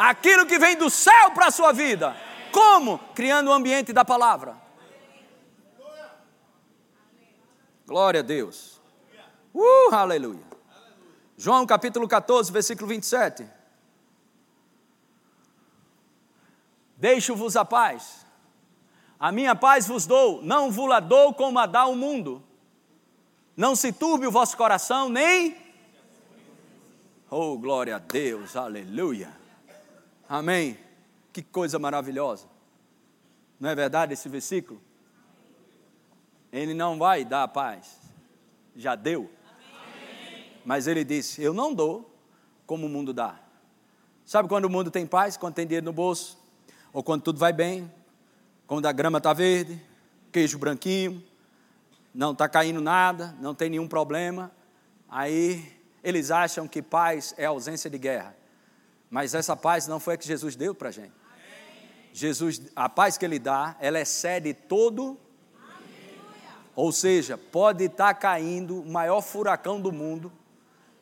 [0.00, 2.16] aquilo que vem do céu para a sua vida.
[2.50, 2.98] Como?
[3.14, 4.56] Criando o ambiente da palavra.
[7.86, 8.80] Glória a Deus.
[9.52, 10.48] Uh, aleluia.
[11.36, 13.46] João capítulo 14, versículo 27.
[16.96, 18.24] Deixo-vos a paz.
[19.18, 22.42] A minha paz vos dou, não vos la dou como a dá o mundo.
[23.54, 25.56] Não se turbe o vosso coração, nem.
[27.30, 29.39] Oh, glória a Deus, aleluia.
[30.30, 30.78] Amém.
[31.32, 32.46] Que coisa maravilhosa.
[33.58, 34.80] Não é verdade esse versículo?
[36.52, 37.98] Ele não vai dar paz.
[38.76, 39.28] Já deu.
[40.64, 42.14] Mas ele disse: Eu não dou
[42.64, 43.40] como o mundo dá.
[44.24, 45.36] Sabe quando o mundo tem paz?
[45.36, 46.38] Quando tem dinheiro no bolso?
[46.92, 47.92] Ou quando tudo vai bem?
[48.68, 49.82] Quando a grama está verde,
[50.30, 51.24] queijo branquinho,
[52.14, 54.52] não está caindo nada, não tem nenhum problema.
[55.08, 58.39] Aí eles acham que paz é ausência de guerra.
[59.10, 61.12] Mas essa paz não foi a que Jesus deu para a gente.
[62.12, 65.18] Jesus, a paz que Ele dá, ela excede todo.
[66.76, 70.32] Ou seja, pode estar caindo o maior furacão do mundo,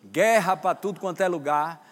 [0.02, 1.86] guerra para tudo quanto é lugar,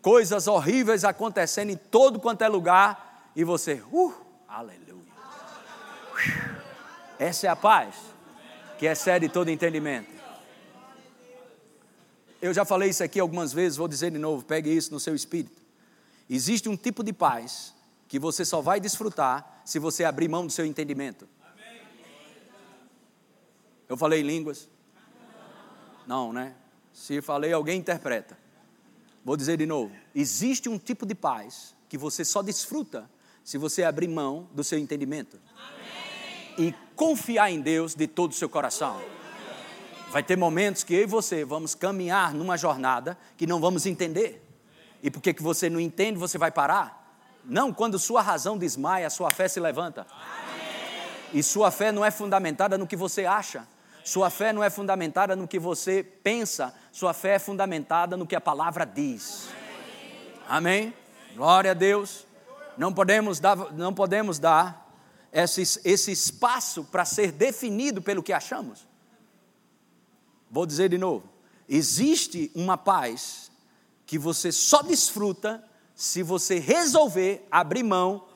[0.00, 4.14] coisas horríveis acontecendo em todo quanto é lugar, e você, uh,
[4.48, 5.02] aleluia.
[7.18, 7.94] Essa é a paz
[8.78, 10.11] que excede todo entendimento.
[12.42, 15.14] Eu já falei isso aqui algumas vezes, vou dizer de novo, pegue isso no seu
[15.14, 15.62] espírito.
[16.28, 17.72] Existe um tipo de paz
[18.08, 21.28] que você só vai desfrutar se você abrir mão do seu entendimento.
[23.88, 24.68] Eu falei em línguas?
[26.04, 26.56] Não, né?
[26.92, 28.36] Se falei, alguém interpreta.
[29.24, 33.08] Vou dizer de novo: existe um tipo de paz que você só desfruta
[33.44, 36.70] se você abrir mão do seu entendimento Amém.
[36.70, 39.00] e confiar em Deus de todo o seu coração.
[40.12, 44.46] Vai ter momentos que eu e você vamos caminhar numa jornada que não vamos entender.
[45.02, 47.16] E porque que você não entende, você vai parar?
[47.42, 50.06] Não, quando sua razão desmaia, sua fé se levanta.
[51.32, 53.66] E sua fé não é fundamentada no que você acha.
[54.04, 56.74] Sua fé não é fundamentada no que você pensa.
[56.92, 59.48] Sua fé é fundamentada no que a palavra diz.
[60.46, 60.92] Amém?
[61.34, 62.26] Glória a Deus.
[62.76, 64.92] Não podemos dar, não podemos dar
[65.32, 68.91] esse, esse espaço para ser definido pelo que achamos.
[70.52, 71.26] Vou dizer de novo:
[71.66, 73.50] existe uma paz
[74.04, 78.28] que você só desfruta se você resolver abrir mão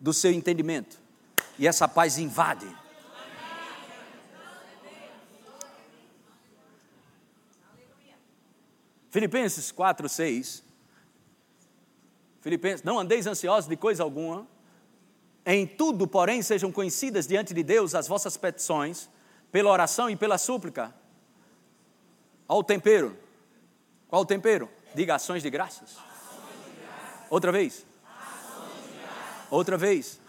[0.00, 0.98] do seu entendimento.
[1.58, 2.66] E essa paz invade.
[9.10, 10.64] Filipenses 4, 6.
[12.40, 14.46] Filipenses, não andeis ansiosos de coisa alguma,
[15.44, 19.10] em tudo, porém, sejam conhecidas diante de Deus as vossas petições,
[19.50, 20.94] pela oração e pela súplica,
[22.48, 23.16] Olha o tempero.
[24.08, 24.70] Qual o tempero?
[24.94, 25.90] Diga ações de graças.
[25.90, 27.26] Ações de graças.
[27.30, 27.86] Outra vez.
[29.50, 30.20] Outra vez.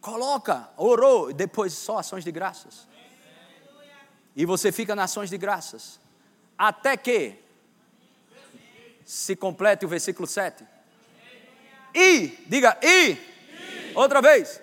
[0.00, 2.86] Coloca, orou, depois só ações de graças.
[4.36, 5.98] E você fica nas ações de graças.
[6.56, 7.42] Até que
[9.04, 10.64] se complete o versículo 7.
[11.94, 13.16] E, diga, e.
[13.94, 14.60] Outra vez.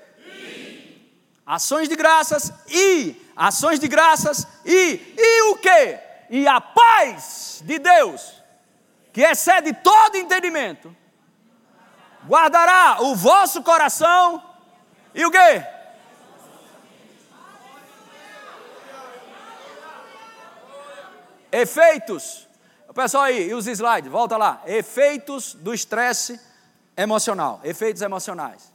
[1.45, 5.99] Ações de graças e ações de graças e, e o que?
[6.29, 8.41] E a paz de Deus,
[9.11, 10.95] que excede todo entendimento,
[12.25, 14.41] guardará o vosso coração
[15.13, 15.73] e o que?
[21.51, 22.47] Efeitos.
[22.95, 24.61] Pessoal aí, e os slides, volta lá.
[24.65, 26.39] Efeitos do estresse
[26.95, 27.59] emocional.
[27.63, 28.71] Efeitos emocionais.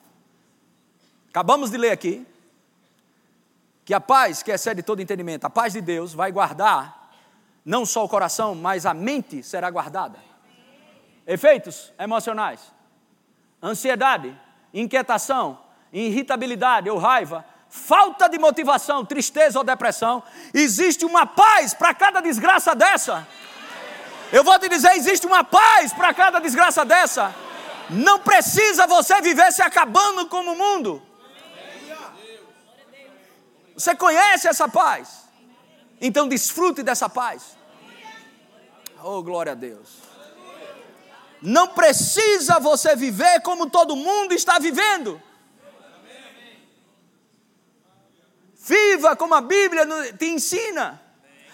[1.29, 2.27] Acabamos de ler aqui
[3.89, 7.11] que a paz que excede todo entendimento, a paz de Deus vai guardar
[7.65, 10.19] não só o coração, mas a mente será guardada.
[11.27, 12.61] Efeitos emocionais:
[13.63, 14.39] ansiedade,
[14.75, 15.59] inquietação,
[15.91, 20.23] irritabilidade ou raiva, falta de motivação, tristeza ou depressão.
[20.53, 23.27] Existe uma paz para cada desgraça dessa.
[24.31, 27.35] Eu vou te dizer: existe uma paz para cada desgraça dessa.
[27.89, 31.08] Não precisa você viver se acabando como o mundo.
[33.79, 35.29] Você conhece essa paz?
[36.01, 37.57] Então desfrute dessa paz.
[39.05, 39.99] Oh, glória a Deus.
[41.41, 45.23] Não precisa você viver como todo mundo está vivendo.
[48.57, 49.87] Viva como a Bíblia
[50.19, 51.01] te ensina.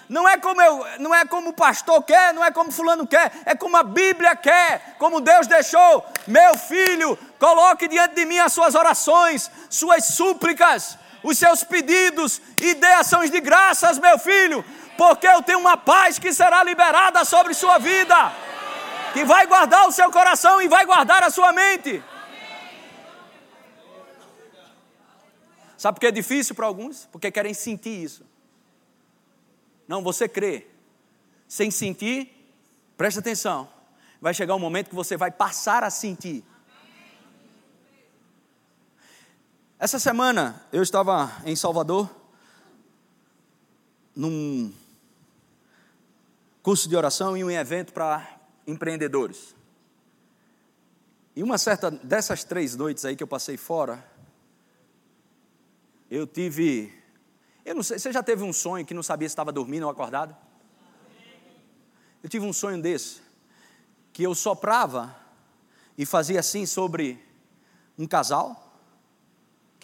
[0.08, 3.32] Não é como eu, não é como o pastor quer, não é como fulano quer,
[3.44, 6.04] é como a Bíblia quer, como Deus deixou.
[6.26, 12.74] Meu filho, coloque diante de mim as suas orações, suas súplicas, os seus pedidos e
[12.74, 14.64] dê ações de graças, meu filho,
[14.96, 18.32] porque eu tenho uma paz que será liberada sobre sua vida,
[19.14, 22.02] que vai guardar o seu coração e vai guardar a sua mente.
[25.78, 27.06] Sabe por que é difícil para alguns?
[27.10, 28.24] Porque querem sentir isso.
[29.88, 30.66] Não, você crê.
[31.48, 32.30] Sem sentir,
[32.96, 33.68] preste atenção.
[34.20, 36.44] Vai chegar um momento que você vai passar a sentir.
[39.78, 42.08] Essa semana eu estava em Salvador,
[44.14, 44.72] num
[46.62, 49.54] curso de oração e um evento para empreendedores.
[51.34, 54.08] E uma certa dessas três noites aí que eu passei fora,
[56.08, 56.94] eu tive.
[57.64, 59.90] Eu não sei, você já teve um sonho que não sabia se estava dormindo ou
[59.90, 60.36] acordado?
[62.22, 63.20] Eu tive um sonho desse,
[64.12, 65.14] que eu soprava
[65.98, 67.22] e fazia assim sobre
[67.98, 68.63] um casal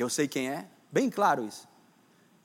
[0.01, 1.69] que eu sei quem é, bem claro isso.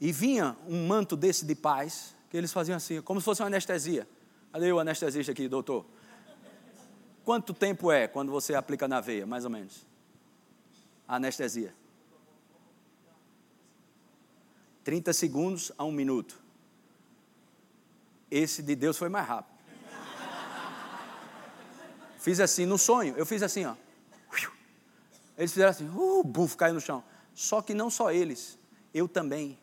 [0.02, 3.48] E vinha um manto desse de paz, que eles faziam assim, como se fosse uma
[3.48, 4.06] anestesia.
[4.52, 5.86] Cadê o anestesista aqui, doutor?
[7.24, 9.88] Quanto tempo é quando você aplica na veia, mais ou menos?
[11.08, 11.74] A anestesia.
[14.84, 16.38] 30 segundos a um minuto.
[18.30, 19.56] Esse de Deus foi mais rápido.
[22.20, 23.76] Fiz assim no sonho, eu fiz assim, ó.
[25.38, 27.02] Eles fizeram assim, uh, caiu no chão.
[27.36, 28.58] Só que não só eles,
[28.94, 29.60] eu também.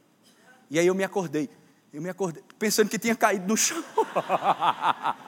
[0.70, 1.48] E aí eu me acordei.
[1.90, 3.82] Eu me acordei pensando que tinha caído no chão.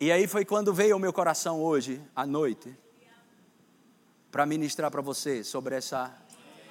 [0.00, 2.76] e aí foi quando veio ao meu coração hoje, à noite,
[4.32, 6.12] para ministrar para você sobre essa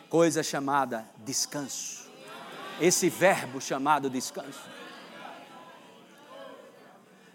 [0.10, 2.12] coisa chamada descanso.
[2.80, 4.70] esse verbo chamado descanso.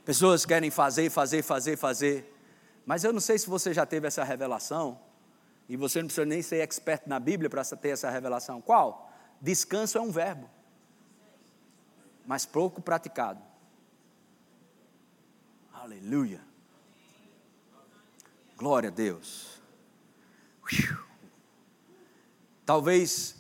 [0.05, 2.37] Pessoas querem fazer, fazer, fazer, fazer,
[2.85, 5.01] mas eu não sei se você já teve essa revelação,
[5.69, 8.61] e você não precisa nem ser expert na Bíblia para ter essa revelação.
[8.61, 9.13] Qual?
[9.41, 10.49] Descanso é um verbo,
[12.27, 13.43] mas pouco praticado.
[15.73, 16.41] Aleluia.
[18.57, 19.61] Glória a Deus.
[22.65, 23.37] Talvez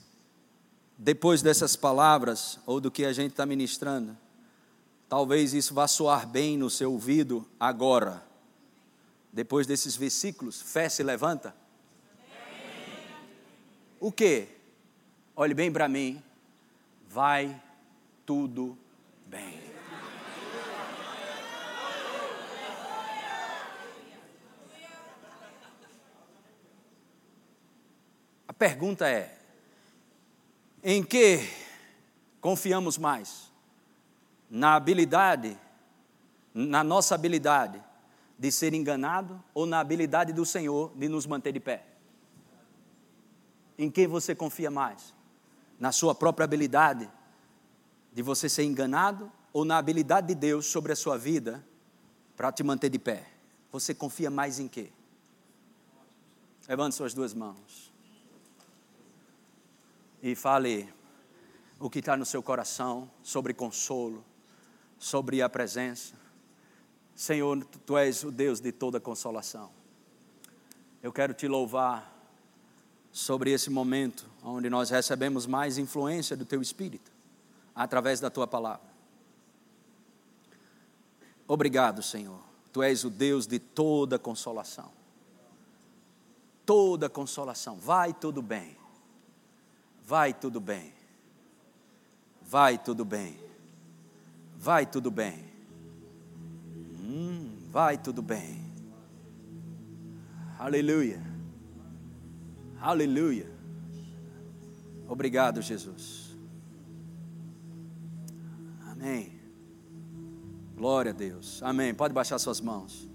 [0.98, 4.16] depois dessas palavras, ou do que a gente está ministrando,
[5.08, 8.24] talvez isso vá soar bem no seu ouvido agora.
[9.32, 11.54] Depois desses versículos, fé se levanta.
[13.98, 14.48] O que?
[15.34, 16.22] Olhe bem para mim.
[17.08, 17.60] Vai
[18.26, 18.76] tudo
[19.26, 19.60] bem.
[28.46, 29.38] A pergunta é:
[30.82, 31.40] em que
[32.40, 33.50] confiamos mais?
[34.48, 35.58] Na habilidade,
[36.54, 37.82] na nossa habilidade
[38.38, 41.95] de ser enganado ou na habilidade do Senhor de nos manter de pé?
[43.78, 45.14] Em quem você confia mais?
[45.78, 47.10] Na sua própria habilidade
[48.12, 51.64] de você ser enganado ou na habilidade de Deus sobre a sua vida
[52.34, 53.28] para te manter de pé?
[53.70, 54.90] Você confia mais em quê?
[56.66, 57.92] Levante suas duas mãos.
[60.22, 60.92] E fale
[61.78, 64.24] o que está no seu coração sobre consolo,
[64.98, 66.14] sobre a presença.
[67.14, 69.70] Senhor, tu és o Deus de toda consolação.
[71.02, 72.15] Eu quero te louvar
[73.16, 77.10] sobre esse momento onde nós recebemos mais influência do teu espírito
[77.74, 78.86] através da tua palavra.
[81.48, 82.38] Obrigado, Senhor.
[82.70, 84.90] Tu és o Deus de toda consolação.
[86.66, 87.76] Toda consolação.
[87.78, 88.76] Vai tudo bem.
[90.04, 90.92] Vai tudo bem.
[92.42, 93.40] Vai tudo bem.
[94.58, 95.42] Vai tudo bem.
[97.00, 98.62] Hum, vai tudo bem.
[100.58, 101.25] Aleluia.
[102.80, 103.50] Aleluia.
[105.08, 106.36] Obrigado, Jesus.
[108.90, 109.40] Amém.
[110.74, 111.62] Glória a Deus.
[111.62, 111.94] Amém.
[111.94, 113.08] Pode baixar suas mãos.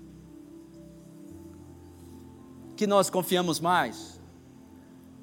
[2.75, 4.19] Que nós confiamos mais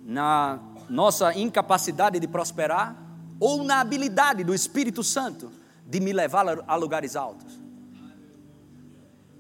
[0.05, 2.97] na nossa incapacidade de prosperar
[3.41, 5.51] ou na habilidade do Espírito Santo
[5.87, 7.59] de me levar a lugares altos?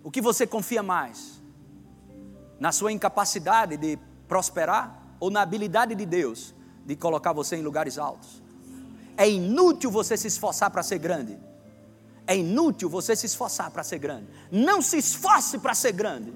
[0.02, 1.40] O que você confia mais?
[2.58, 6.54] Na sua incapacidade de prosperar ou na habilidade de Deus
[6.84, 8.42] de colocar você em lugares altos.
[9.16, 11.38] É inútil você se esforçar para ser grande.
[12.26, 14.28] É inútil você se esforçar para ser grande.
[14.52, 16.32] Não se esforce para ser grande.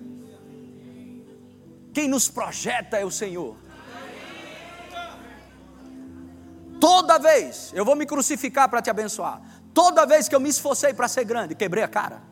[1.92, 3.56] Quem nos projeta é o Senhor.
[6.80, 9.40] Toda vez, eu vou me crucificar para te abençoar.
[9.72, 12.31] Toda vez que eu me esforcei para ser grande, quebrei a cara.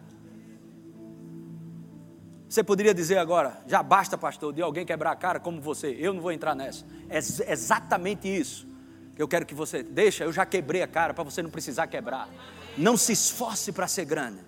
[2.51, 6.13] Você poderia dizer agora, já basta, pastor, de alguém quebrar a cara como você, eu
[6.13, 6.85] não vou entrar nessa.
[7.09, 7.19] É
[7.53, 8.67] exatamente isso
[9.15, 9.85] que eu quero que você.
[9.85, 12.29] Deixa, eu já quebrei a cara para você não precisar quebrar.
[12.77, 14.41] Não se esforce para ser grande.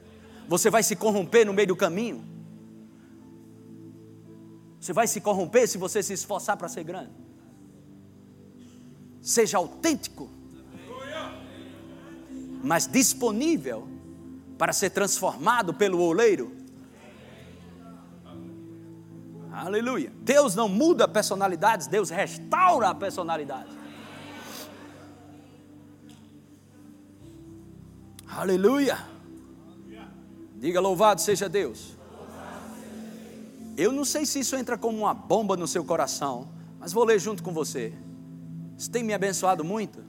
[0.48, 2.24] Você vai se corromper no meio do caminho.
[4.80, 7.12] Você vai se corromper se você se esforçar para ser grande.
[9.20, 10.28] Seja autêntico,
[12.64, 13.86] mas disponível
[14.58, 16.61] para ser transformado pelo oleiro
[19.62, 20.12] Aleluia.
[20.22, 23.70] Deus não muda personalidades, Deus restaura a personalidade.
[28.26, 28.98] Aleluia.
[30.56, 31.96] Diga louvado seja Deus.
[33.76, 36.48] Eu não sei se isso entra como uma bomba no seu coração,
[36.80, 37.94] mas vou ler junto com você.
[38.76, 40.02] Isso tem me abençoado muito.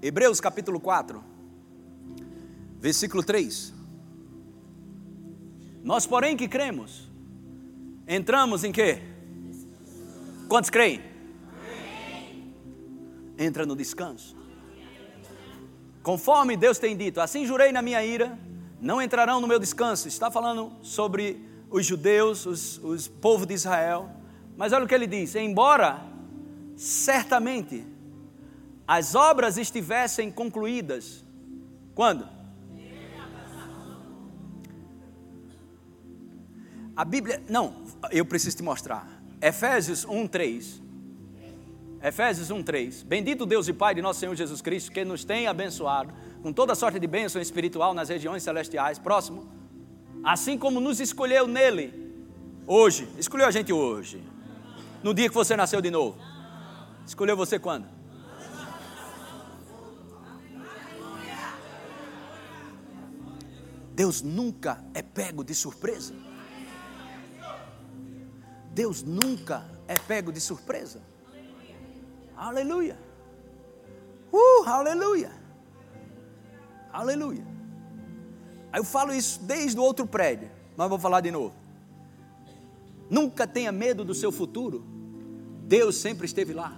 [0.00, 1.35] Hebreus capítulo 4.
[2.86, 3.74] Versículo 3.
[5.82, 7.10] Nós, porém, que cremos,
[8.06, 9.02] entramos em quê?
[10.48, 11.02] Quantos creem?
[13.36, 14.36] Entra no descanso.
[16.00, 18.38] Conforme Deus tem dito, assim jurei na minha ira,
[18.80, 20.06] não entrarão no meu descanso.
[20.06, 24.08] Está falando sobre os judeus, os, os povo de Israel.
[24.56, 26.06] Mas olha o que ele diz: embora
[26.76, 27.84] certamente
[28.86, 31.24] as obras estivessem concluídas,
[31.92, 32.35] quando?
[36.96, 37.74] A Bíblia, não,
[38.10, 39.06] eu preciso te mostrar.
[39.40, 40.80] Efésios 1:3.
[42.02, 43.02] Efésios 1:3.
[43.02, 46.74] Bendito Deus e Pai de nosso Senhor Jesus Cristo, que nos tem abençoado com toda
[46.74, 48.98] sorte de bênção espiritual nas regiões celestiais.
[48.98, 49.46] Próximo.
[50.24, 52.06] Assim como nos escolheu nele
[52.68, 54.20] Hoje, escolheu a gente hoje.
[55.00, 56.18] No dia que você nasceu de novo.
[57.06, 57.86] Escolheu você quando?
[63.94, 66.12] Deus nunca é pego de surpresa.
[68.76, 71.00] Deus nunca é pego de surpresa.
[72.36, 72.98] Aleluia.
[74.30, 75.32] Uh, aleluia.
[76.92, 77.42] Aleluia.
[78.70, 81.54] Aí eu falo isso desde o outro prédio, mas vou falar de novo.
[83.08, 84.84] Nunca tenha medo do seu futuro.
[85.62, 86.76] Deus sempre esteve lá.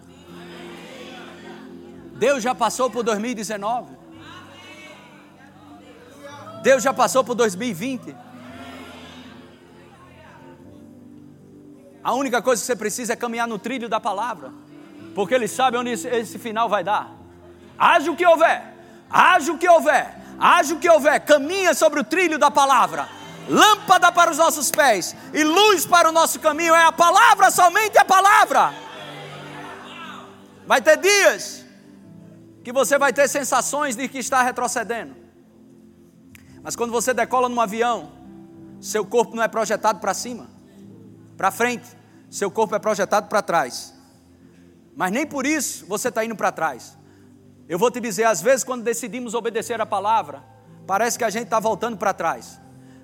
[2.16, 3.96] Deus já passou por 2019.
[6.62, 8.27] Deus já passou por 2020.
[12.08, 14.50] A única coisa que você precisa é caminhar no trilho da palavra,
[15.14, 17.14] porque Ele sabe onde esse, final vai dar.
[17.78, 18.74] Haja o que houver,
[19.10, 23.06] haja o que houver, haja o que houver, caminha sobre o trilho da palavra.
[23.46, 27.98] Lâmpada para os nossos pés e luz para o nosso caminho é a palavra, somente
[27.98, 28.72] a palavra.
[30.66, 31.62] Vai ter dias
[32.64, 35.14] que você vai ter sensações de que está retrocedendo.
[36.62, 38.10] Mas quando você decola num avião,
[38.80, 40.48] seu corpo não é projetado para cima,
[41.36, 41.97] para frente,
[42.30, 43.94] seu corpo é projetado para trás.
[44.96, 46.96] Mas nem por isso você está indo para trás.
[47.68, 50.42] Eu vou te dizer, às vezes, quando decidimos obedecer a palavra,
[50.86, 52.60] parece que a gente está voltando para trás,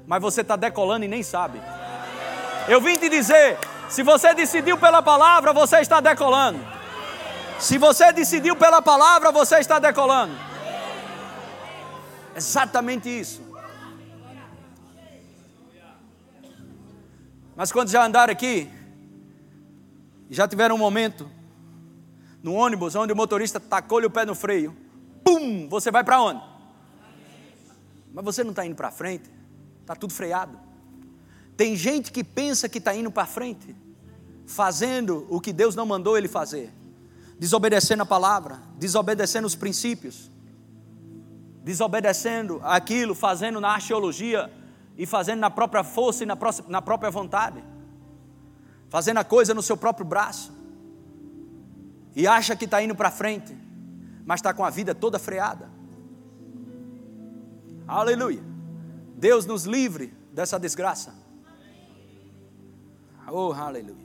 [0.07, 1.61] mas você está decolando e nem sabe.
[2.67, 3.59] Eu vim te dizer:
[3.89, 6.59] se você decidiu pela palavra, você está decolando.
[7.59, 10.35] Se você decidiu pela palavra, você está decolando.
[12.35, 13.43] Exatamente isso.
[17.55, 18.71] Mas quando já andaram aqui,
[20.31, 21.29] já tiveram um momento
[22.43, 24.77] no ônibus onde o motorista tacou-lhe o pé no freio,
[25.25, 26.43] pum, você vai para onde?
[28.13, 29.31] Mas você não está indo para frente,
[29.81, 30.59] está tudo freado.
[31.57, 33.75] Tem gente que pensa que está indo para frente,
[34.47, 36.71] fazendo o que Deus não mandou ele fazer,
[37.39, 40.31] desobedecendo a palavra, desobedecendo os princípios,
[41.63, 44.53] desobedecendo aquilo, fazendo na arqueologia
[44.99, 46.37] e fazendo na própria força e na,
[46.69, 47.65] na própria vontade,
[48.89, 50.53] fazendo a coisa no seu próprio braço,
[52.15, 53.57] e acha que está indo para frente,
[54.25, 55.69] mas está com a vida toda freada.
[57.87, 58.43] Aleluia.
[59.17, 61.15] Deus nos livre dessa desgraça.
[63.29, 64.05] Oh, aleluia.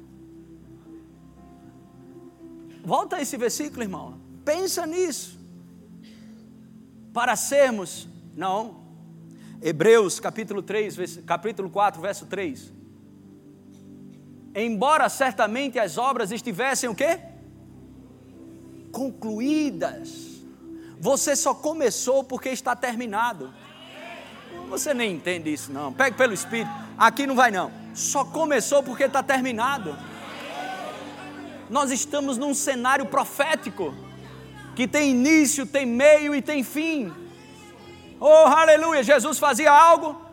[2.84, 4.20] Volta esse versículo, irmão.
[4.44, 5.38] Pensa nisso.
[7.14, 8.84] Para sermos, não,
[9.62, 12.79] Hebreus capítulo 3, capítulo 4, verso 3.
[14.56, 17.20] Embora certamente as obras estivessem o quê?
[18.92, 20.42] Concluídas.
[21.00, 23.54] Você só começou porque está terminado.
[24.70, 25.94] Você nem entende isso não.
[25.94, 26.70] Pegue pelo Espírito.
[26.98, 27.72] Aqui não vai não.
[27.94, 29.98] Só começou porque está terminado.
[31.70, 33.94] Nós estamos num cenário profético
[34.76, 37.14] que tem início, tem meio e tem fim.
[38.20, 39.04] Oh, aleluia!
[39.04, 40.29] Jesus fazia algo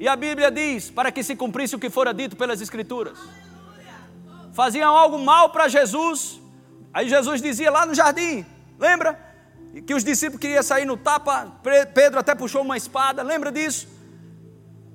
[0.00, 3.18] e a Bíblia diz para que se cumprisse o que fora dito pelas Escrituras.
[4.54, 6.40] Faziam algo mal para Jesus,
[6.90, 8.46] aí Jesus dizia lá no jardim,
[8.78, 9.20] lembra?
[9.86, 11.52] Que os discípulos queriam sair no tapa,
[11.94, 13.86] Pedro até puxou uma espada, lembra disso?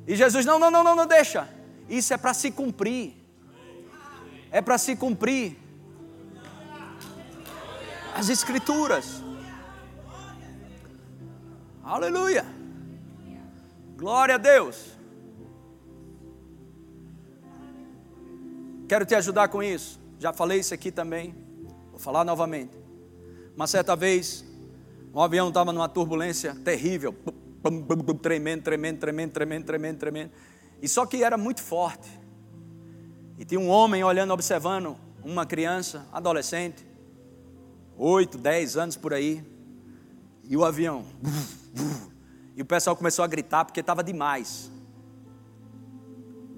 [0.08, 1.48] E Jesus, não, não, não, não, não deixa.
[1.88, 3.14] Isso é para se cumprir.
[4.52, 5.56] É para se cumprir.
[8.16, 9.24] As Escrituras.
[11.84, 12.44] Aleluia.
[13.96, 14.95] Glória a Deus.
[18.88, 20.00] Quero te ajudar com isso.
[20.20, 21.36] Já falei isso aqui também.
[21.90, 22.78] Vou falar novamente.
[23.56, 24.46] Uma certa vez,
[25.14, 27.16] um avião estava numa turbulência terrível.
[28.22, 30.32] Tremendo, tremendo, tremendo, tremendo, tremendo, tremendo.
[30.82, 32.08] E só que era muito forte.
[33.40, 36.86] E tinha um homem olhando, observando uma criança, adolescente,
[37.98, 39.44] oito, dez anos por aí.
[40.44, 41.04] E o avião.
[42.56, 44.72] E o pessoal começou a gritar porque estava demais.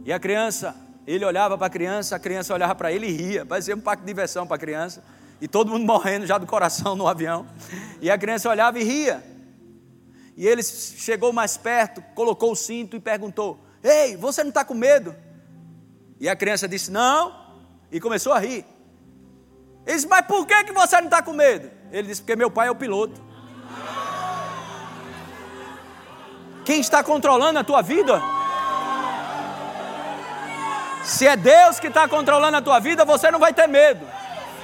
[0.03, 0.75] E a criança,
[1.07, 3.45] ele olhava para a criança, a criança olhava para ele e ria.
[3.45, 5.01] Parecia um parque de diversão para a criança.
[5.39, 7.47] E todo mundo morrendo já do coração no avião.
[8.01, 9.23] E a criança olhava e ria.
[10.35, 14.73] E ele chegou mais perto, colocou o cinto e perguntou: Ei, você não está com
[14.73, 15.15] medo?
[16.19, 17.47] E a criança disse: Não.
[17.89, 18.65] E começou a rir.
[19.85, 21.71] Ele disse: Mas por que, que você não está com medo?
[21.89, 23.25] Ele disse: Porque meu pai é o piloto.
[26.65, 28.21] Quem está controlando a tua vida?
[31.07, 34.05] Se é Deus que está controlando a tua vida, você não vai ter medo.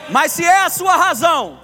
[0.09, 1.57] Mas se é a sua razão,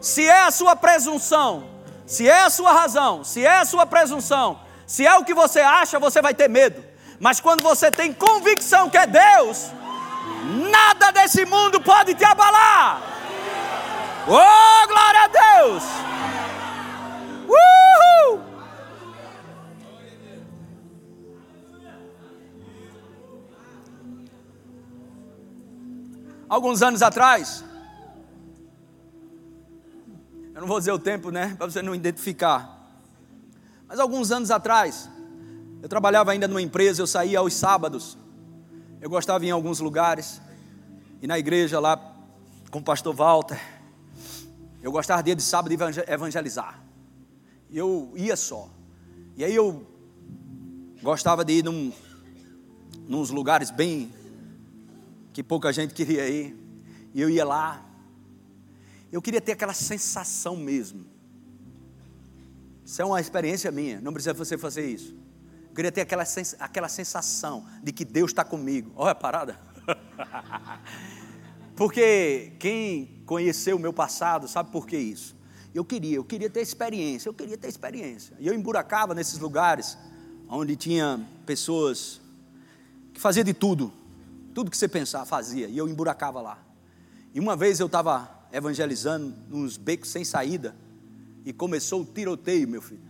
[0.00, 1.68] se é a sua presunção,
[2.06, 5.58] se é a sua razão, se é a sua presunção, se é o que você
[5.58, 6.84] acha, você vai ter medo.
[7.18, 9.72] Mas quando você tem convicção que é Deus,
[10.70, 13.02] nada desse mundo pode te abalar.
[14.28, 15.82] Oh, glória a Deus!
[17.48, 18.55] Uhul!
[26.48, 27.64] Alguns anos atrás,
[30.54, 32.88] eu não vou dizer o tempo, né, para você não identificar.
[33.88, 35.10] Mas alguns anos atrás,
[35.82, 38.16] eu trabalhava ainda numa empresa, eu saía aos sábados.
[39.00, 40.40] Eu gostava de ir em alguns lugares,
[41.20, 41.96] e na igreja lá
[42.70, 43.60] com o pastor Walter.
[44.80, 46.80] Eu gostava de sábado de evangelizar.
[47.70, 48.68] Eu ia só.
[49.36, 49.84] E aí eu
[51.02, 51.92] gostava de ir num,
[53.08, 54.12] nos lugares bem
[55.36, 56.56] que pouca gente queria ir.
[57.12, 57.84] E eu ia lá.
[59.12, 61.04] Eu queria ter aquela sensação mesmo.
[62.82, 65.14] Isso é uma experiência minha, não precisa você fazer isso.
[65.68, 68.90] Eu queria ter aquela, sens aquela sensação de que Deus está comigo.
[68.96, 69.60] Olha a parada.
[71.76, 75.36] Porque quem conheceu o meu passado sabe por que isso.
[75.74, 78.34] Eu queria, eu queria ter experiência, eu queria ter experiência.
[78.40, 79.98] E eu emburacava nesses lugares
[80.48, 82.22] onde tinha pessoas
[83.12, 84.05] que faziam de tudo
[84.56, 85.68] tudo que você pensar, fazia.
[85.68, 86.58] E eu emburacava lá.
[87.34, 90.74] E uma vez eu estava evangelizando nos becos sem saída.
[91.44, 93.02] E começou o tiroteio, meu filho.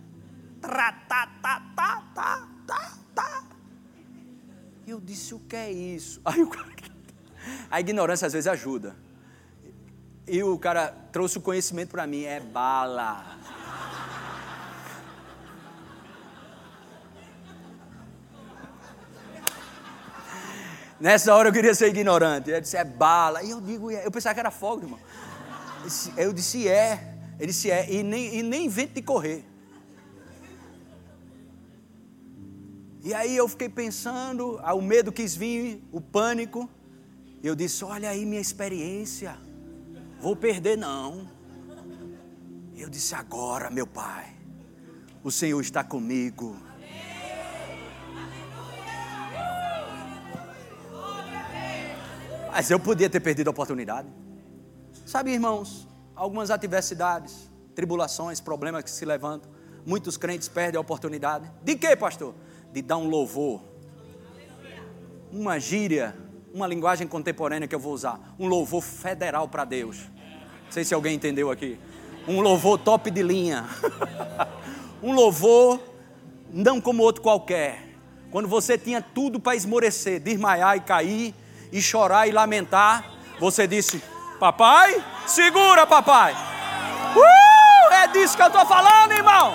[0.59, 3.43] Tá, tá, tá, tá, tá, tá, tá.
[4.85, 6.19] E eu disse, o que é isso?
[6.25, 6.67] Aí o cara...
[7.71, 8.93] A ignorância às vezes ajuda.
[10.27, 13.37] E o cara trouxe o conhecimento para mim, é bala.
[20.99, 22.49] Nessa hora eu queria ser ignorante.
[22.49, 23.43] Ele disse, é bala.
[23.43, 24.05] E eu digo, é.
[24.05, 24.99] eu pensava que era fogo, irmão.
[26.15, 27.15] Eu disse, é.
[27.39, 27.91] Ele disse, é.
[27.91, 29.45] E nem, e nem de correr.
[33.03, 36.69] E aí eu fiquei pensando, o medo quis vir, o pânico.
[37.43, 39.37] Eu disse, olha aí minha experiência.
[40.19, 41.29] Vou perder não.
[42.75, 44.35] Eu disse, agora, meu pai,
[45.23, 46.57] o Senhor está comigo
[52.57, 54.07] Mas eu podia ter perdido a oportunidade.
[55.05, 59.51] Sabe, irmãos, algumas adversidades, tribulações, problemas que se levantam,
[59.85, 61.51] muitos crentes perdem a oportunidade.
[61.61, 62.33] De quê, pastor?
[62.73, 63.61] De dar um louvor.
[65.31, 66.15] Uma gíria,
[66.51, 68.19] uma linguagem contemporânea que eu vou usar.
[68.39, 70.09] Um louvor federal para Deus.
[70.65, 71.77] Não sei se alguém entendeu aqui.
[72.27, 73.65] Um louvor top de linha.
[75.03, 75.79] um louvor
[76.51, 77.87] não como outro qualquer.
[78.31, 81.35] Quando você tinha tudo para esmorecer, desmaiar e cair,
[81.71, 83.05] e chorar e lamentar,
[83.39, 84.03] você disse:
[84.39, 86.33] Papai, segura, papai.
[87.15, 89.53] Uh, é disso que eu estou falando, irmão.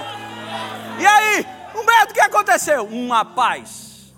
[0.99, 2.85] E aí, o medo que aconteceu?
[2.87, 4.13] Uma paz.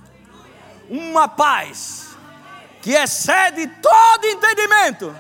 [0.89, 2.17] Uma paz
[2.81, 5.15] que excede todo entendimento.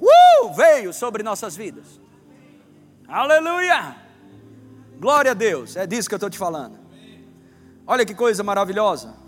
[0.00, 2.00] Uh, veio sobre nossas vidas.
[3.08, 3.96] Aleluia!
[4.98, 6.78] Glória a Deus, é disso que eu estou te falando.
[7.86, 9.25] Olha que coisa maravilhosa.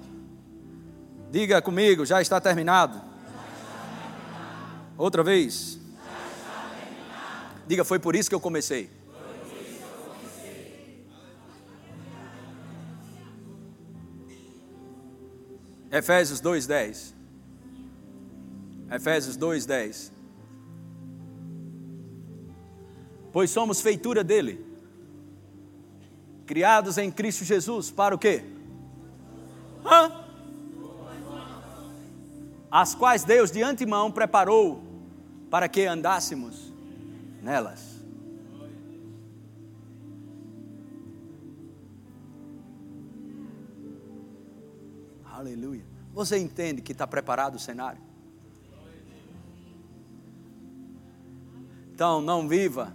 [1.31, 3.01] Diga comigo, já está terminado.
[4.97, 5.79] Outra vez.
[7.67, 8.91] Diga, foi por isso que eu comecei.
[15.91, 17.15] Efésios 2:10.
[18.91, 20.13] Efésios 2:10.
[23.33, 24.65] Pois somos feitura dele,
[26.47, 28.43] criados em Cristo Jesus, para o quê?
[29.85, 30.28] Hã?
[32.71, 34.83] As quais Deus de antemão preparou
[35.51, 36.73] para que andássemos
[37.43, 37.99] nelas.
[45.25, 45.85] Aleluia.
[46.13, 48.01] Você entende que está preparado o cenário?
[51.95, 52.93] Então, não viva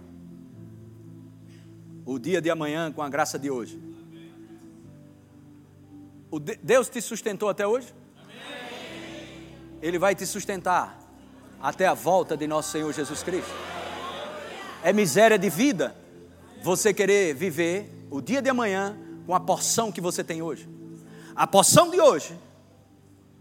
[2.06, 3.80] o dia de amanhã com a graça de hoje.
[6.62, 7.94] Deus te sustentou até hoje?
[9.84, 10.98] Ele vai te sustentar
[11.60, 13.52] até a volta de nosso Senhor Jesus Cristo.
[14.82, 15.94] É miséria de vida
[16.62, 20.66] você querer viver o dia de amanhã com a porção que você tem hoje.
[21.36, 22.34] A porção de hoje,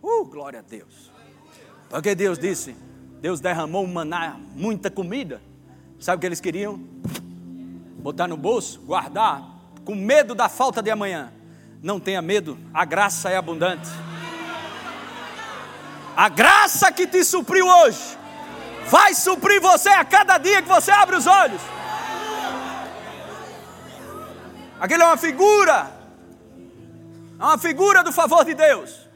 [0.02, 1.10] uh, glória a Deus.
[1.90, 2.76] Porque Deus disse,
[3.22, 5.42] Deus derramou maná, muita comida.
[5.98, 6.78] Sabe o que eles queriam?
[8.00, 9.50] Botar no bolso, guardar,
[9.86, 11.32] com medo da falta de amanhã.
[11.82, 13.90] Não tenha medo, a graça é abundante.
[16.16, 18.18] A graça que te supriu hoje
[18.90, 21.62] vai suprir você a cada dia que você abre os olhos.
[24.80, 25.92] Aquilo é uma figura.
[27.40, 29.10] É uma figura do favor de Deus.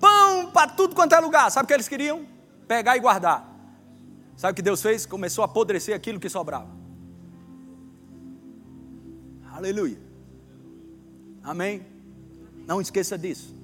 [0.00, 1.50] Pão para tudo quanto é lugar.
[1.50, 2.26] Sabe o que eles queriam?
[2.68, 3.46] Pegar e guardar.
[4.36, 5.06] Sabe o que Deus fez?
[5.06, 6.68] Começou a apodrecer aquilo que sobrava.
[9.52, 9.98] Aleluia.
[11.42, 11.86] Amém.
[12.66, 13.55] Não esqueça disso.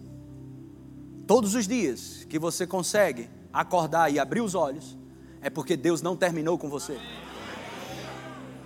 [1.33, 4.99] Todos os dias que você consegue acordar e abrir os olhos,
[5.41, 7.01] é porque Deus não terminou com você.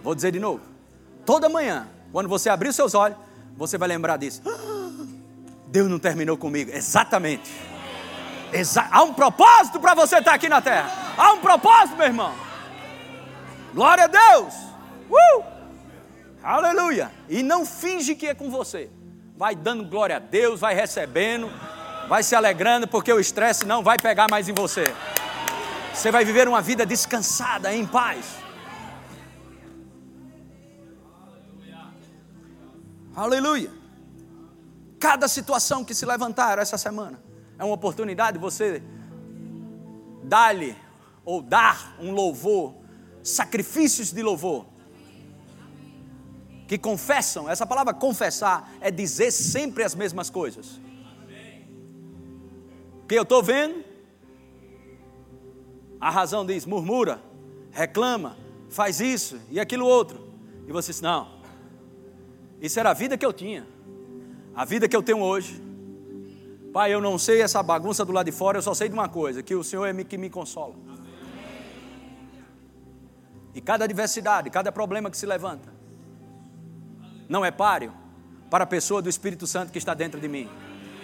[0.03, 0.65] Vou dizer de novo.
[1.25, 3.17] Toda manhã, quando você abrir os seus olhos,
[3.57, 4.43] você vai lembrar disso.
[5.69, 6.73] Deus não terminou comigo.
[6.73, 7.49] Exatamente.
[8.53, 10.91] Exa Há um propósito para você estar aqui na terra.
[11.17, 12.35] Há um propósito, meu irmão.
[13.73, 14.55] Glória a Deus.
[15.09, 15.45] Uh!
[16.43, 17.13] Aleluia.
[17.29, 18.91] E não finge que é com você.
[19.37, 21.49] Vai dando glória a Deus, vai recebendo,
[22.09, 24.95] vai se alegrando, porque o estresse não vai pegar mais em você.
[25.93, 28.25] Você vai viver uma vida descansada, em paz.
[33.15, 33.71] Aleluia.
[35.01, 37.19] Cada situação que se levantar essa semana
[37.59, 38.83] é uma oportunidade de você
[40.23, 40.77] dar-lhe
[41.25, 42.75] ou dar um louvor,
[43.23, 44.67] sacrifícios de louvor.
[46.69, 50.81] Que confessam, essa palavra confessar é dizer sempre as mesmas coisas.
[53.09, 53.85] Que eu estou vendo,
[56.01, 57.23] a razão diz: murmura,
[57.71, 58.37] reclama,
[58.69, 60.21] faz isso e aquilo outro.
[60.67, 61.29] E você diz: não,
[62.61, 63.67] isso era a vida que eu tinha.
[64.55, 65.63] A vida que eu tenho hoje.
[66.73, 69.09] Pai, eu não sei essa bagunça do lado de fora, eu só sei de uma
[69.09, 70.75] coisa: que o Senhor é que me consola.
[73.55, 75.73] E cada adversidade, cada problema que se levanta,
[77.29, 77.93] não é páreo
[78.51, 80.49] para a pessoa do Espírito Santo que está dentro de mim.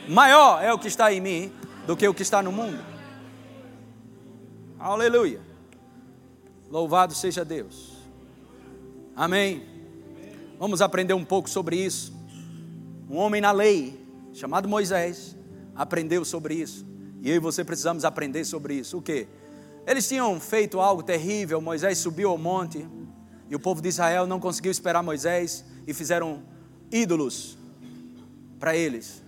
[0.09, 1.53] Maior é o que está em mim
[1.87, 2.83] do que o que está no mundo.
[4.79, 5.41] Aleluia.
[6.71, 7.93] Louvado seja Deus.
[9.15, 9.63] Amém.
[10.59, 12.13] Vamos aprender um pouco sobre isso.
[13.11, 14.01] Um homem na lei,
[14.33, 15.37] chamado Moisés,
[15.75, 16.87] aprendeu sobre isso.
[17.21, 18.99] E eu e você precisamos aprender sobre isso.
[18.99, 19.29] O que?
[19.87, 21.61] Eles tinham feito algo terrível.
[21.61, 22.87] Moisés subiu ao monte
[23.51, 26.43] e o povo de Israel não conseguiu esperar Moisés e fizeram
[26.91, 27.59] ídolos
[28.59, 29.23] para eles.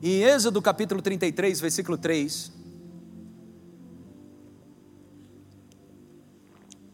[0.00, 2.52] Em Êxodo capítulo 33, versículo 3,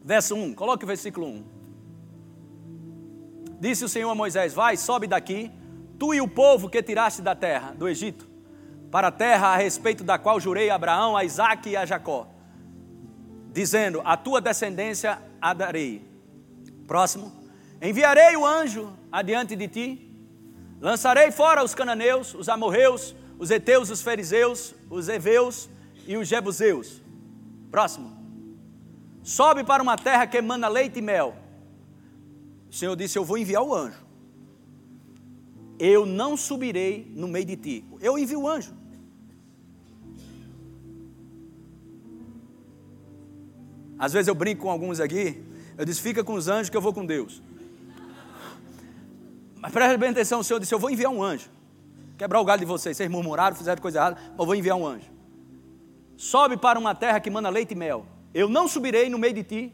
[0.03, 1.43] verso 1, coloque o versículo 1.
[3.59, 5.51] Disse o Senhor a Moisés: Vai, sobe daqui,
[5.99, 8.27] tu e o povo que tiraste da terra, do Egito,
[8.89, 12.27] para a terra a respeito da qual jurei a Abraão, a Isaque e a Jacó,
[13.53, 16.01] dizendo: A tua descendência a darei.
[16.87, 17.31] Próximo.
[17.79, 20.04] Enviarei o anjo adiante de ti,
[20.79, 25.69] lançarei fora os cananeus, os amorreus, os heteus, os fariseus, os heveus
[26.07, 27.01] e os jebuseus.
[27.71, 28.15] Próximo.
[29.23, 31.45] Sobe para uma terra que emana leite e mel
[32.75, 34.03] o Senhor disse: Eu vou enviar o anjo.
[35.79, 37.85] Eu não subirei no meio de ti.
[38.01, 38.73] Eu envio o anjo.
[43.97, 45.41] Às vezes eu brinco com alguns aqui.
[45.77, 47.41] Eu disse: Fica com os anjos que eu vou com Deus.
[49.65, 51.49] Mas preste bem atenção: o Senhor disse: Eu vou enviar um anjo.
[52.19, 52.95] Quebrar o galho de vocês.
[52.95, 54.17] Vocês murmuraram, fizeram coisa errada.
[54.21, 55.09] Mas eu vou enviar um anjo.
[56.15, 58.05] Sobe para uma terra que manda leite e mel.
[58.31, 59.73] Eu não subirei no meio de ti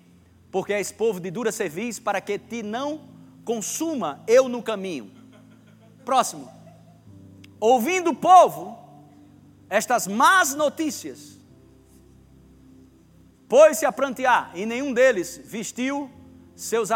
[0.49, 3.01] porque és povo de dura cerviz, para que te não
[3.43, 5.11] consuma eu no caminho.
[6.05, 6.49] Próximo.
[7.59, 8.79] Ouvindo o povo
[9.69, 11.37] estas más notícias,
[13.49, 16.09] pôs-se a prantear, e nenhum deles vestiu
[16.55, 16.91] seus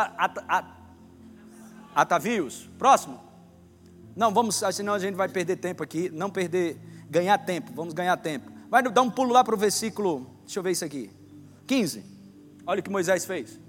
[1.95, 2.69] atavios.
[2.77, 3.19] Próximo.
[4.15, 6.77] Não, vamos, senão a gente vai perder tempo aqui, não perder,
[7.09, 8.51] ganhar tempo, vamos ganhar tempo.
[8.69, 11.11] Vai dar um pulo lá para o versículo, deixa eu ver isso aqui,
[11.67, 12.03] 15.
[12.65, 13.59] Olha o que Moisés fez.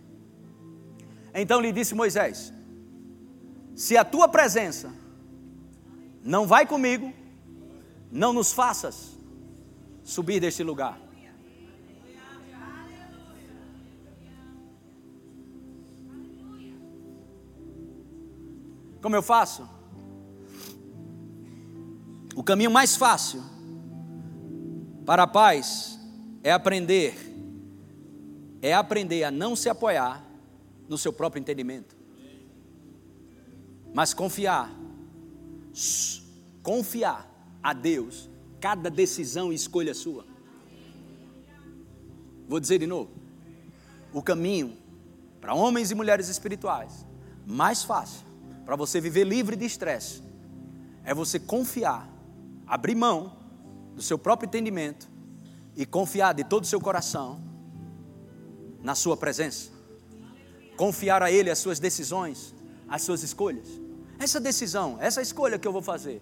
[1.35, 2.53] Então lhe disse Moisés:
[3.75, 4.93] Se a tua presença
[6.23, 7.13] não vai comigo,
[8.11, 9.17] não nos faças
[10.05, 10.99] subir deste lugar.
[19.07, 19.69] Como eu faço?
[22.35, 23.41] O caminho mais fácil
[25.05, 25.97] para a paz
[26.43, 27.15] é aprender
[28.61, 30.27] é aprender a não se apoiar
[30.89, 31.95] no seu próprio entendimento,
[33.95, 34.75] mas confiar,
[36.61, 37.31] confiar
[37.63, 38.29] a Deus
[38.61, 40.27] cada decisão e escolha sua.
[42.49, 43.13] Vou dizer de novo:
[44.13, 44.77] o caminho
[45.41, 47.07] para homens e mulheres espirituais
[47.47, 48.26] mais fácil
[48.67, 50.23] para você viver livre de estresse
[51.05, 52.11] é você confiar,
[52.67, 53.33] abrir mão
[53.95, 55.09] do seu próprio entendimento
[55.77, 57.41] e confiar de todo o seu coração
[58.83, 59.71] na Sua presença.
[60.77, 62.53] Confiar a Ele as suas decisões,
[62.89, 63.69] as suas escolhas.
[64.19, 66.21] essa decisão, essa escolha que eu vou fazer,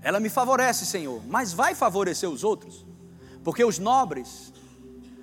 [0.00, 2.84] ela me favorece, Senhor, mas vai favorecer os outros?
[3.44, 4.52] Porque os nobres,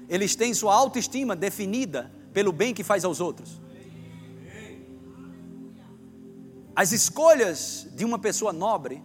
[0.08, 3.60] eles têm sua autoestima definida pelo bem que faz aos outros.
[6.80, 9.04] As escolhas de uma pessoa nobre,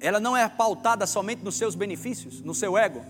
[0.00, 3.00] ela não é pautada somente nos seus benefícios, no seu ego.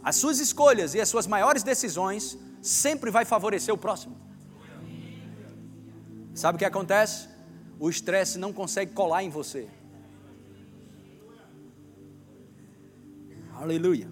[0.00, 4.16] As suas escolhas e as suas maiores decisões sempre vai favorecer o próximo.
[6.36, 7.28] Sabe o que acontece?
[7.80, 9.66] O estresse não consegue colar em você.
[13.54, 14.08] Aleluia.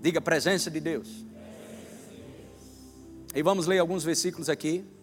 [0.00, 1.26] Diga presença de Deus.
[3.34, 4.93] E vamos ler alguns versículos aqui.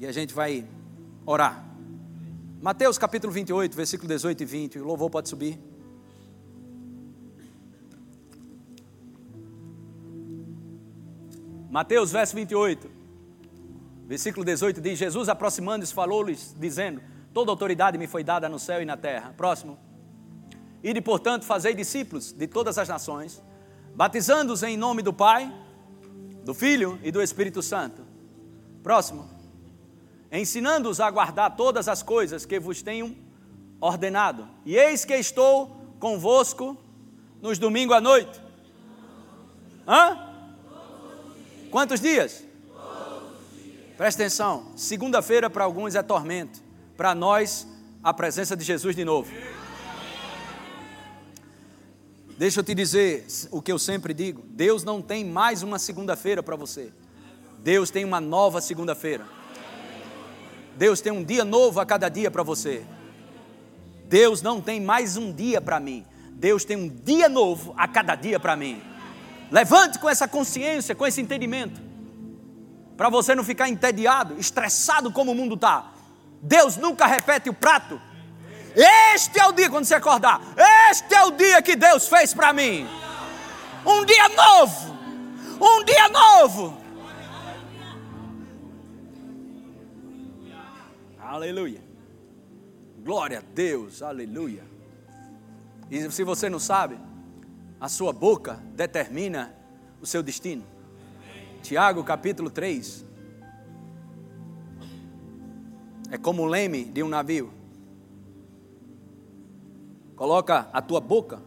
[0.00, 0.66] E a gente vai
[1.26, 1.62] orar.
[2.58, 4.78] Mateus capítulo 28, versículo 18 e 20.
[4.78, 5.60] O louvor pode subir.
[11.70, 12.90] Mateus, verso 28,
[14.06, 17.02] versículo 18 diz: Jesus aproximando-se falou-lhes, dizendo:
[17.34, 19.34] Toda autoridade me foi dada no céu e na terra.
[19.36, 19.78] Próximo.
[20.82, 23.42] Ide, portanto, fazei discípulos de todas as nações,
[23.94, 25.52] batizando-os em nome do Pai,
[26.42, 28.02] do Filho e do Espírito Santo.
[28.82, 29.39] Próximo.
[30.32, 33.16] Ensinando-os a guardar todas as coisas que vos tenho
[33.80, 34.48] ordenado.
[34.64, 36.76] E eis que estou convosco
[37.40, 38.40] nos domingos à noite.
[39.86, 40.18] Hã?
[41.70, 42.44] Quantos dias?
[43.96, 44.72] Presta atenção.
[44.76, 46.62] Segunda-feira para alguns é tormento.
[46.96, 47.66] Para nós,
[48.02, 49.32] a presença de Jesus de novo.
[52.38, 56.42] Deixa eu te dizer o que eu sempre digo: Deus não tem mais uma segunda-feira
[56.42, 56.92] para você.
[57.58, 59.26] Deus tem uma nova segunda-feira.
[60.76, 62.82] Deus tem um dia novo a cada dia para você.
[64.06, 66.04] Deus não tem mais um dia para mim.
[66.32, 68.82] Deus tem um dia novo a cada dia para mim.
[69.50, 71.80] Levante com essa consciência, com esse entendimento,
[72.96, 75.92] para você não ficar entediado, estressado como o mundo está.
[76.40, 78.00] Deus nunca repete o prato,
[78.74, 80.40] este é o dia quando você acordar.
[80.90, 82.88] Este é o dia que Deus fez para mim.
[83.84, 84.98] Um dia novo.
[85.60, 86.79] Um dia novo.
[91.30, 91.80] Aleluia.
[93.04, 94.02] Glória a Deus.
[94.02, 94.64] Aleluia.
[95.88, 96.98] E se você não sabe,
[97.80, 99.54] a sua boca determina
[100.02, 100.64] o seu destino.
[101.62, 103.06] Tiago capítulo 3.
[106.10, 107.54] É como o leme de um navio.
[110.16, 111.40] Coloca a tua boca.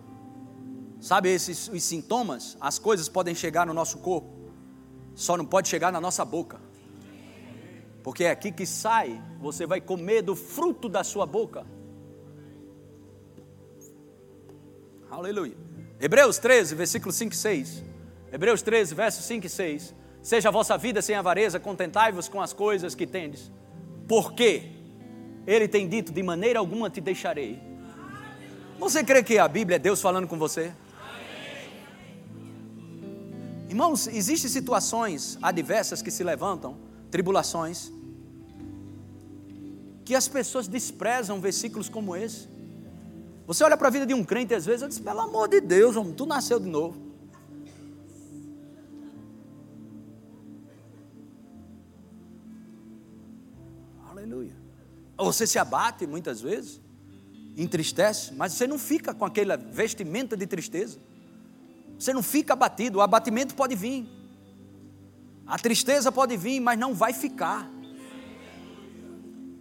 [1.01, 2.55] Sabe esses os sintomas?
[2.61, 4.49] As coisas podem chegar no nosso corpo,
[5.13, 6.62] só não pode chegar na nossa boca.
[8.03, 11.65] Porque é aqui que sai, você vai comer do fruto da sua boca.
[15.09, 15.55] Aleluia.
[15.99, 17.83] Hebreus 13, versículo 5 e 6.
[18.31, 19.95] Hebreus 13, versos 5 e 6.
[20.21, 23.51] Seja a vossa vida sem avareza, contentai-vos com as coisas que tendes.
[24.07, 24.69] Porque
[25.47, 27.73] ele tem dito: de maneira alguma te deixarei
[28.83, 30.73] você crê que a Bíblia é Deus falando com você?
[33.69, 36.77] Irmãos, existem situações adversas que se levantam,
[37.13, 37.91] tribulações,
[40.03, 42.47] que as pessoas desprezam versículos como esse.
[43.45, 45.61] Você olha para a vida de um crente às vezes e diz: pelo amor de
[45.61, 46.97] Deus, homem, tu nasceu de novo.
[54.09, 54.55] Aleluia.
[55.15, 56.81] Você se abate muitas vezes
[57.55, 60.97] entristece, mas você não fica com aquela vestimenta de tristeza.
[61.99, 64.09] Você não fica abatido, o abatimento pode vir.
[65.45, 67.69] A tristeza pode vir, mas não vai ficar.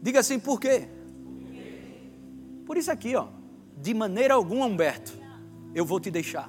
[0.00, 0.88] Diga assim, por quê?
[2.66, 3.28] Por isso aqui, ó.
[3.76, 5.12] De maneira alguma, Humberto,
[5.74, 6.48] eu vou te deixar.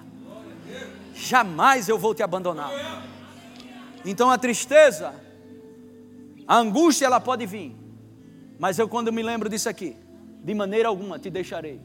[1.13, 2.71] Jamais eu vou te abandonar.
[4.05, 5.13] Então a tristeza,
[6.47, 7.75] a angústia, ela pode vir.
[8.59, 9.95] Mas eu, quando me lembro disso aqui,
[10.43, 11.81] de maneira alguma te deixarei,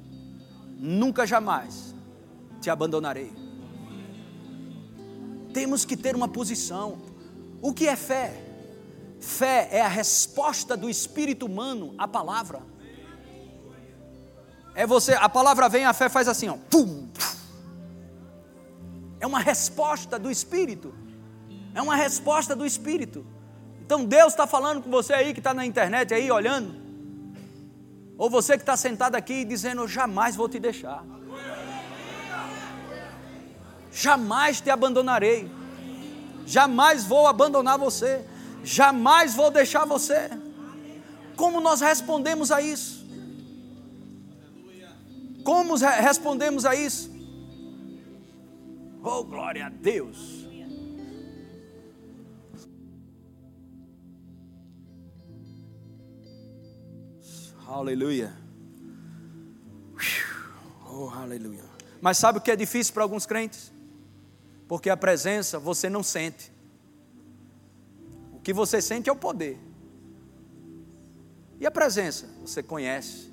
[0.78, 1.94] nunca jamais
[2.60, 3.32] te abandonarei.
[5.52, 7.07] Temos que ter uma posição.
[7.60, 8.44] O que é fé?
[9.20, 12.62] Fé é a resposta do espírito humano à palavra.
[14.74, 17.08] É você, a palavra vem, a fé faz assim, ó, pum.
[19.20, 20.94] É uma resposta do espírito.
[21.74, 23.26] É uma resposta do espírito.
[23.80, 26.74] Então Deus está falando com você aí que está na internet aí olhando.
[28.16, 31.04] Ou você que está sentado aqui dizendo: Eu jamais vou te deixar.
[33.90, 35.50] Jamais te abandonarei.
[36.48, 38.24] Jamais vou abandonar você.
[38.64, 40.30] Jamais vou deixar você.
[41.36, 43.06] Como nós respondemos a isso?
[45.44, 47.10] Como respondemos a isso?
[49.04, 50.48] Oh, glória a Deus.
[57.66, 58.32] Aleluia.
[60.90, 61.62] Oh, aleluia.
[62.00, 63.70] Mas sabe o que é difícil para alguns crentes?
[64.68, 66.52] Porque a presença você não sente.
[68.34, 69.58] O que você sente é o poder.
[71.58, 72.28] E a presença?
[72.42, 73.32] Você conhece.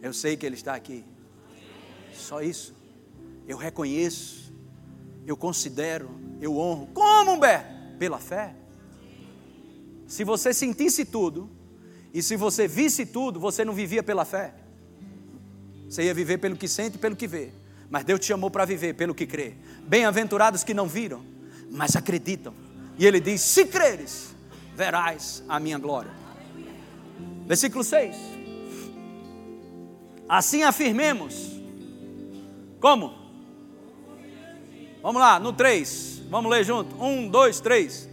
[0.00, 1.04] Eu sei que Ele está aqui.
[2.14, 2.74] Só isso.
[3.46, 4.54] Eu reconheço.
[5.26, 6.08] Eu considero.
[6.40, 6.86] Eu honro.
[6.94, 7.98] Como, Humberto?
[7.98, 8.54] Pela fé.
[10.06, 11.50] Se você sentisse tudo,
[12.12, 14.54] e se você visse tudo, você não vivia pela fé.
[15.88, 17.52] Você ia viver pelo que sente e pelo que vê.
[17.90, 19.54] Mas Deus te chamou para viver pelo que crê.
[19.82, 21.22] Bem-aventurados que não viram,
[21.68, 22.54] mas acreditam.
[22.96, 24.34] E Ele diz: Se creres,
[24.76, 26.12] verás a minha glória.
[27.46, 28.16] Versículo 6.
[30.28, 31.60] Assim afirmemos.
[32.78, 33.12] Como?
[35.02, 36.22] Vamos lá, no 3.
[36.30, 36.94] Vamos ler junto.
[37.02, 38.09] 1, 2, 3.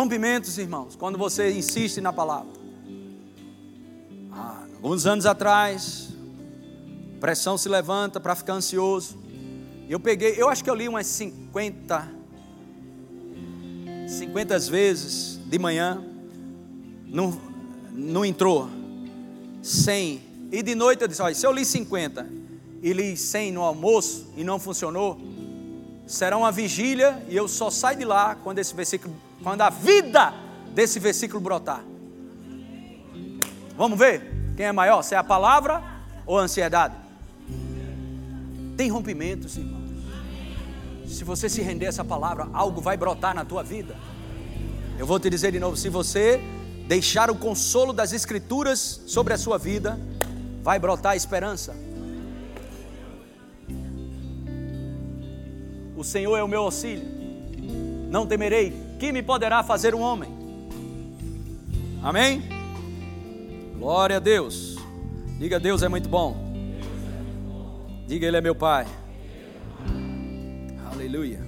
[0.00, 2.48] Rompimentos, irmãos, quando você insiste na palavra.
[4.76, 6.08] Alguns anos atrás,
[7.20, 9.18] pressão se levanta para ficar ansioso.
[9.90, 12.08] Eu peguei, eu acho que eu li umas 50,
[14.08, 16.02] 50 vezes de manhã,
[17.06, 17.38] não,
[17.92, 18.70] não entrou,
[19.62, 20.22] 100.
[20.50, 22.26] E de noite eu disse: olha, se eu li 50
[22.82, 25.20] e li 100 no almoço e não funcionou,
[26.06, 30.32] será uma vigília e eu só saio de lá quando esse versículo quando a vida
[30.74, 31.82] desse versículo brotar.
[33.76, 35.82] Vamos ver quem é maior, se é a palavra
[36.26, 36.94] ou a ansiedade.
[38.76, 39.90] Tem rompimentos, irmãos.
[41.06, 43.96] Se você se render a essa palavra, algo vai brotar na tua vida.
[44.98, 46.40] Eu vou te dizer de novo: se você
[46.86, 49.98] deixar o consolo das Escrituras sobre a sua vida,
[50.62, 51.74] vai brotar esperança.
[55.96, 57.04] O Senhor é o meu auxílio,
[58.10, 60.30] não temerei que me poderá fazer um homem?
[62.02, 62.42] Amém?
[63.78, 64.76] Glória a Deus.
[65.38, 66.36] Diga, Deus é muito bom.
[68.06, 68.86] Diga, Ele é meu Pai.
[70.92, 71.40] Aleluia.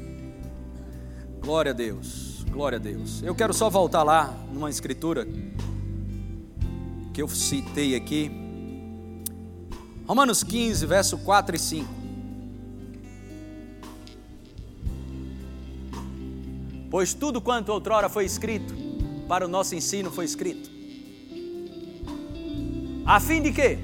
[1.43, 2.43] Glória a Deus.
[2.51, 3.23] Glória a Deus.
[3.23, 5.27] Eu quero só voltar lá numa escritura
[7.13, 8.31] que eu citei aqui.
[10.07, 12.02] Romanos 15, verso 4 e 5.
[16.93, 18.75] Pois tudo quanto outrora foi escrito,
[19.27, 20.71] para o nosso ensino foi escrito.
[23.07, 23.79] A fim de quê?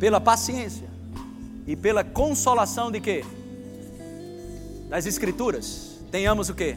[0.00, 0.88] Pela paciência
[1.64, 3.24] e pela consolação de quê?
[4.88, 6.00] Das escrituras.
[6.10, 6.76] Tenhamos o quê?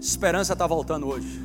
[0.00, 1.40] Esperança está voltando hoje.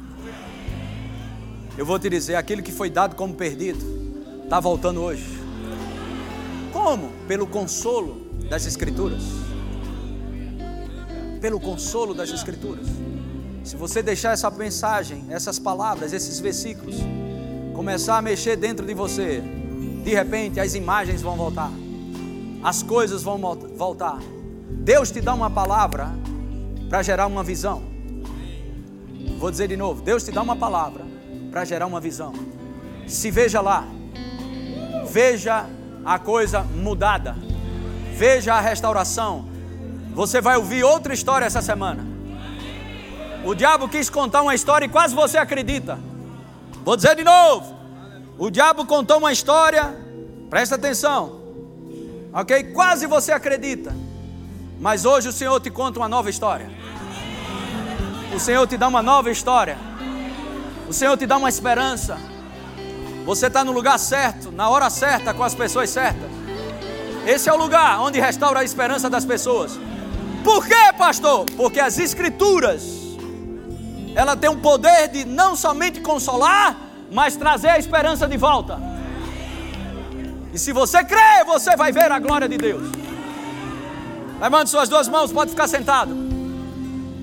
[1.78, 5.38] Eu vou te dizer, aquilo que foi dado como perdido, está voltando hoje.
[6.74, 7.11] Como?
[7.28, 9.47] Pelo consolo das escrituras
[11.40, 12.88] pelo consolo das Escrituras.
[13.64, 16.95] Se você deixar essa mensagem, essas palavras, esses versículos,
[17.74, 19.44] começar a mexer dentro de você,
[20.03, 21.72] de repente as imagens vão voltar,
[22.64, 23.38] as coisas vão
[23.76, 24.20] voltar.
[24.70, 26.10] Deus te dá uma palavra
[26.90, 27.84] para gerar uma visão.
[29.38, 31.06] Vou dizer de novo: Deus te dá uma palavra
[31.52, 32.34] para gerar uma visão.
[33.06, 33.86] Se veja lá,
[35.10, 35.66] veja
[36.06, 37.36] a coisa mudada,
[38.16, 39.45] veja a restauração,
[40.18, 42.03] você vai ouvir outra história essa semana.
[43.45, 45.99] O diabo quis contar uma história e quase você acredita.
[46.84, 47.76] Vou dizer de novo.
[48.35, 49.95] O diabo contou uma história,
[50.49, 51.39] presta atenção.
[52.34, 52.64] Ok?
[52.73, 53.95] Quase você acredita.
[54.80, 56.68] Mas hoje o Senhor te conta uma nova história.
[58.35, 59.77] O Senhor te dá uma nova história.
[60.89, 62.18] O Senhor te dá uma esperança.
[63.23, 66.31] Você está no lugar certo, na hora certa, com as pessoas certas.
[67.23, 69.80] Esse é o lugar onde restaura a esperança das pessoas.
[70.43, 71.45] Por quê, pastor?
[71.55, 72.97] Porque as escrituras
[74.15, 76.76] ela tem o poder de não somente consolar,
[77.11, 78.80] mas trazer a esperança de volta.
[80.51, 82.89] E se você crê, você vai ver a glória de Deus.
[84.41, 86.15] Levante suas duas mãos, pode ficar sentado.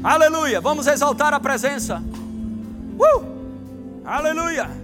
[0.05, 0.61] Aleluia.
[0.61, 2.03] Vamos exaltar a presença.
[2.97, 3.25] Uh!
[4.05, 4.84] Aleluia.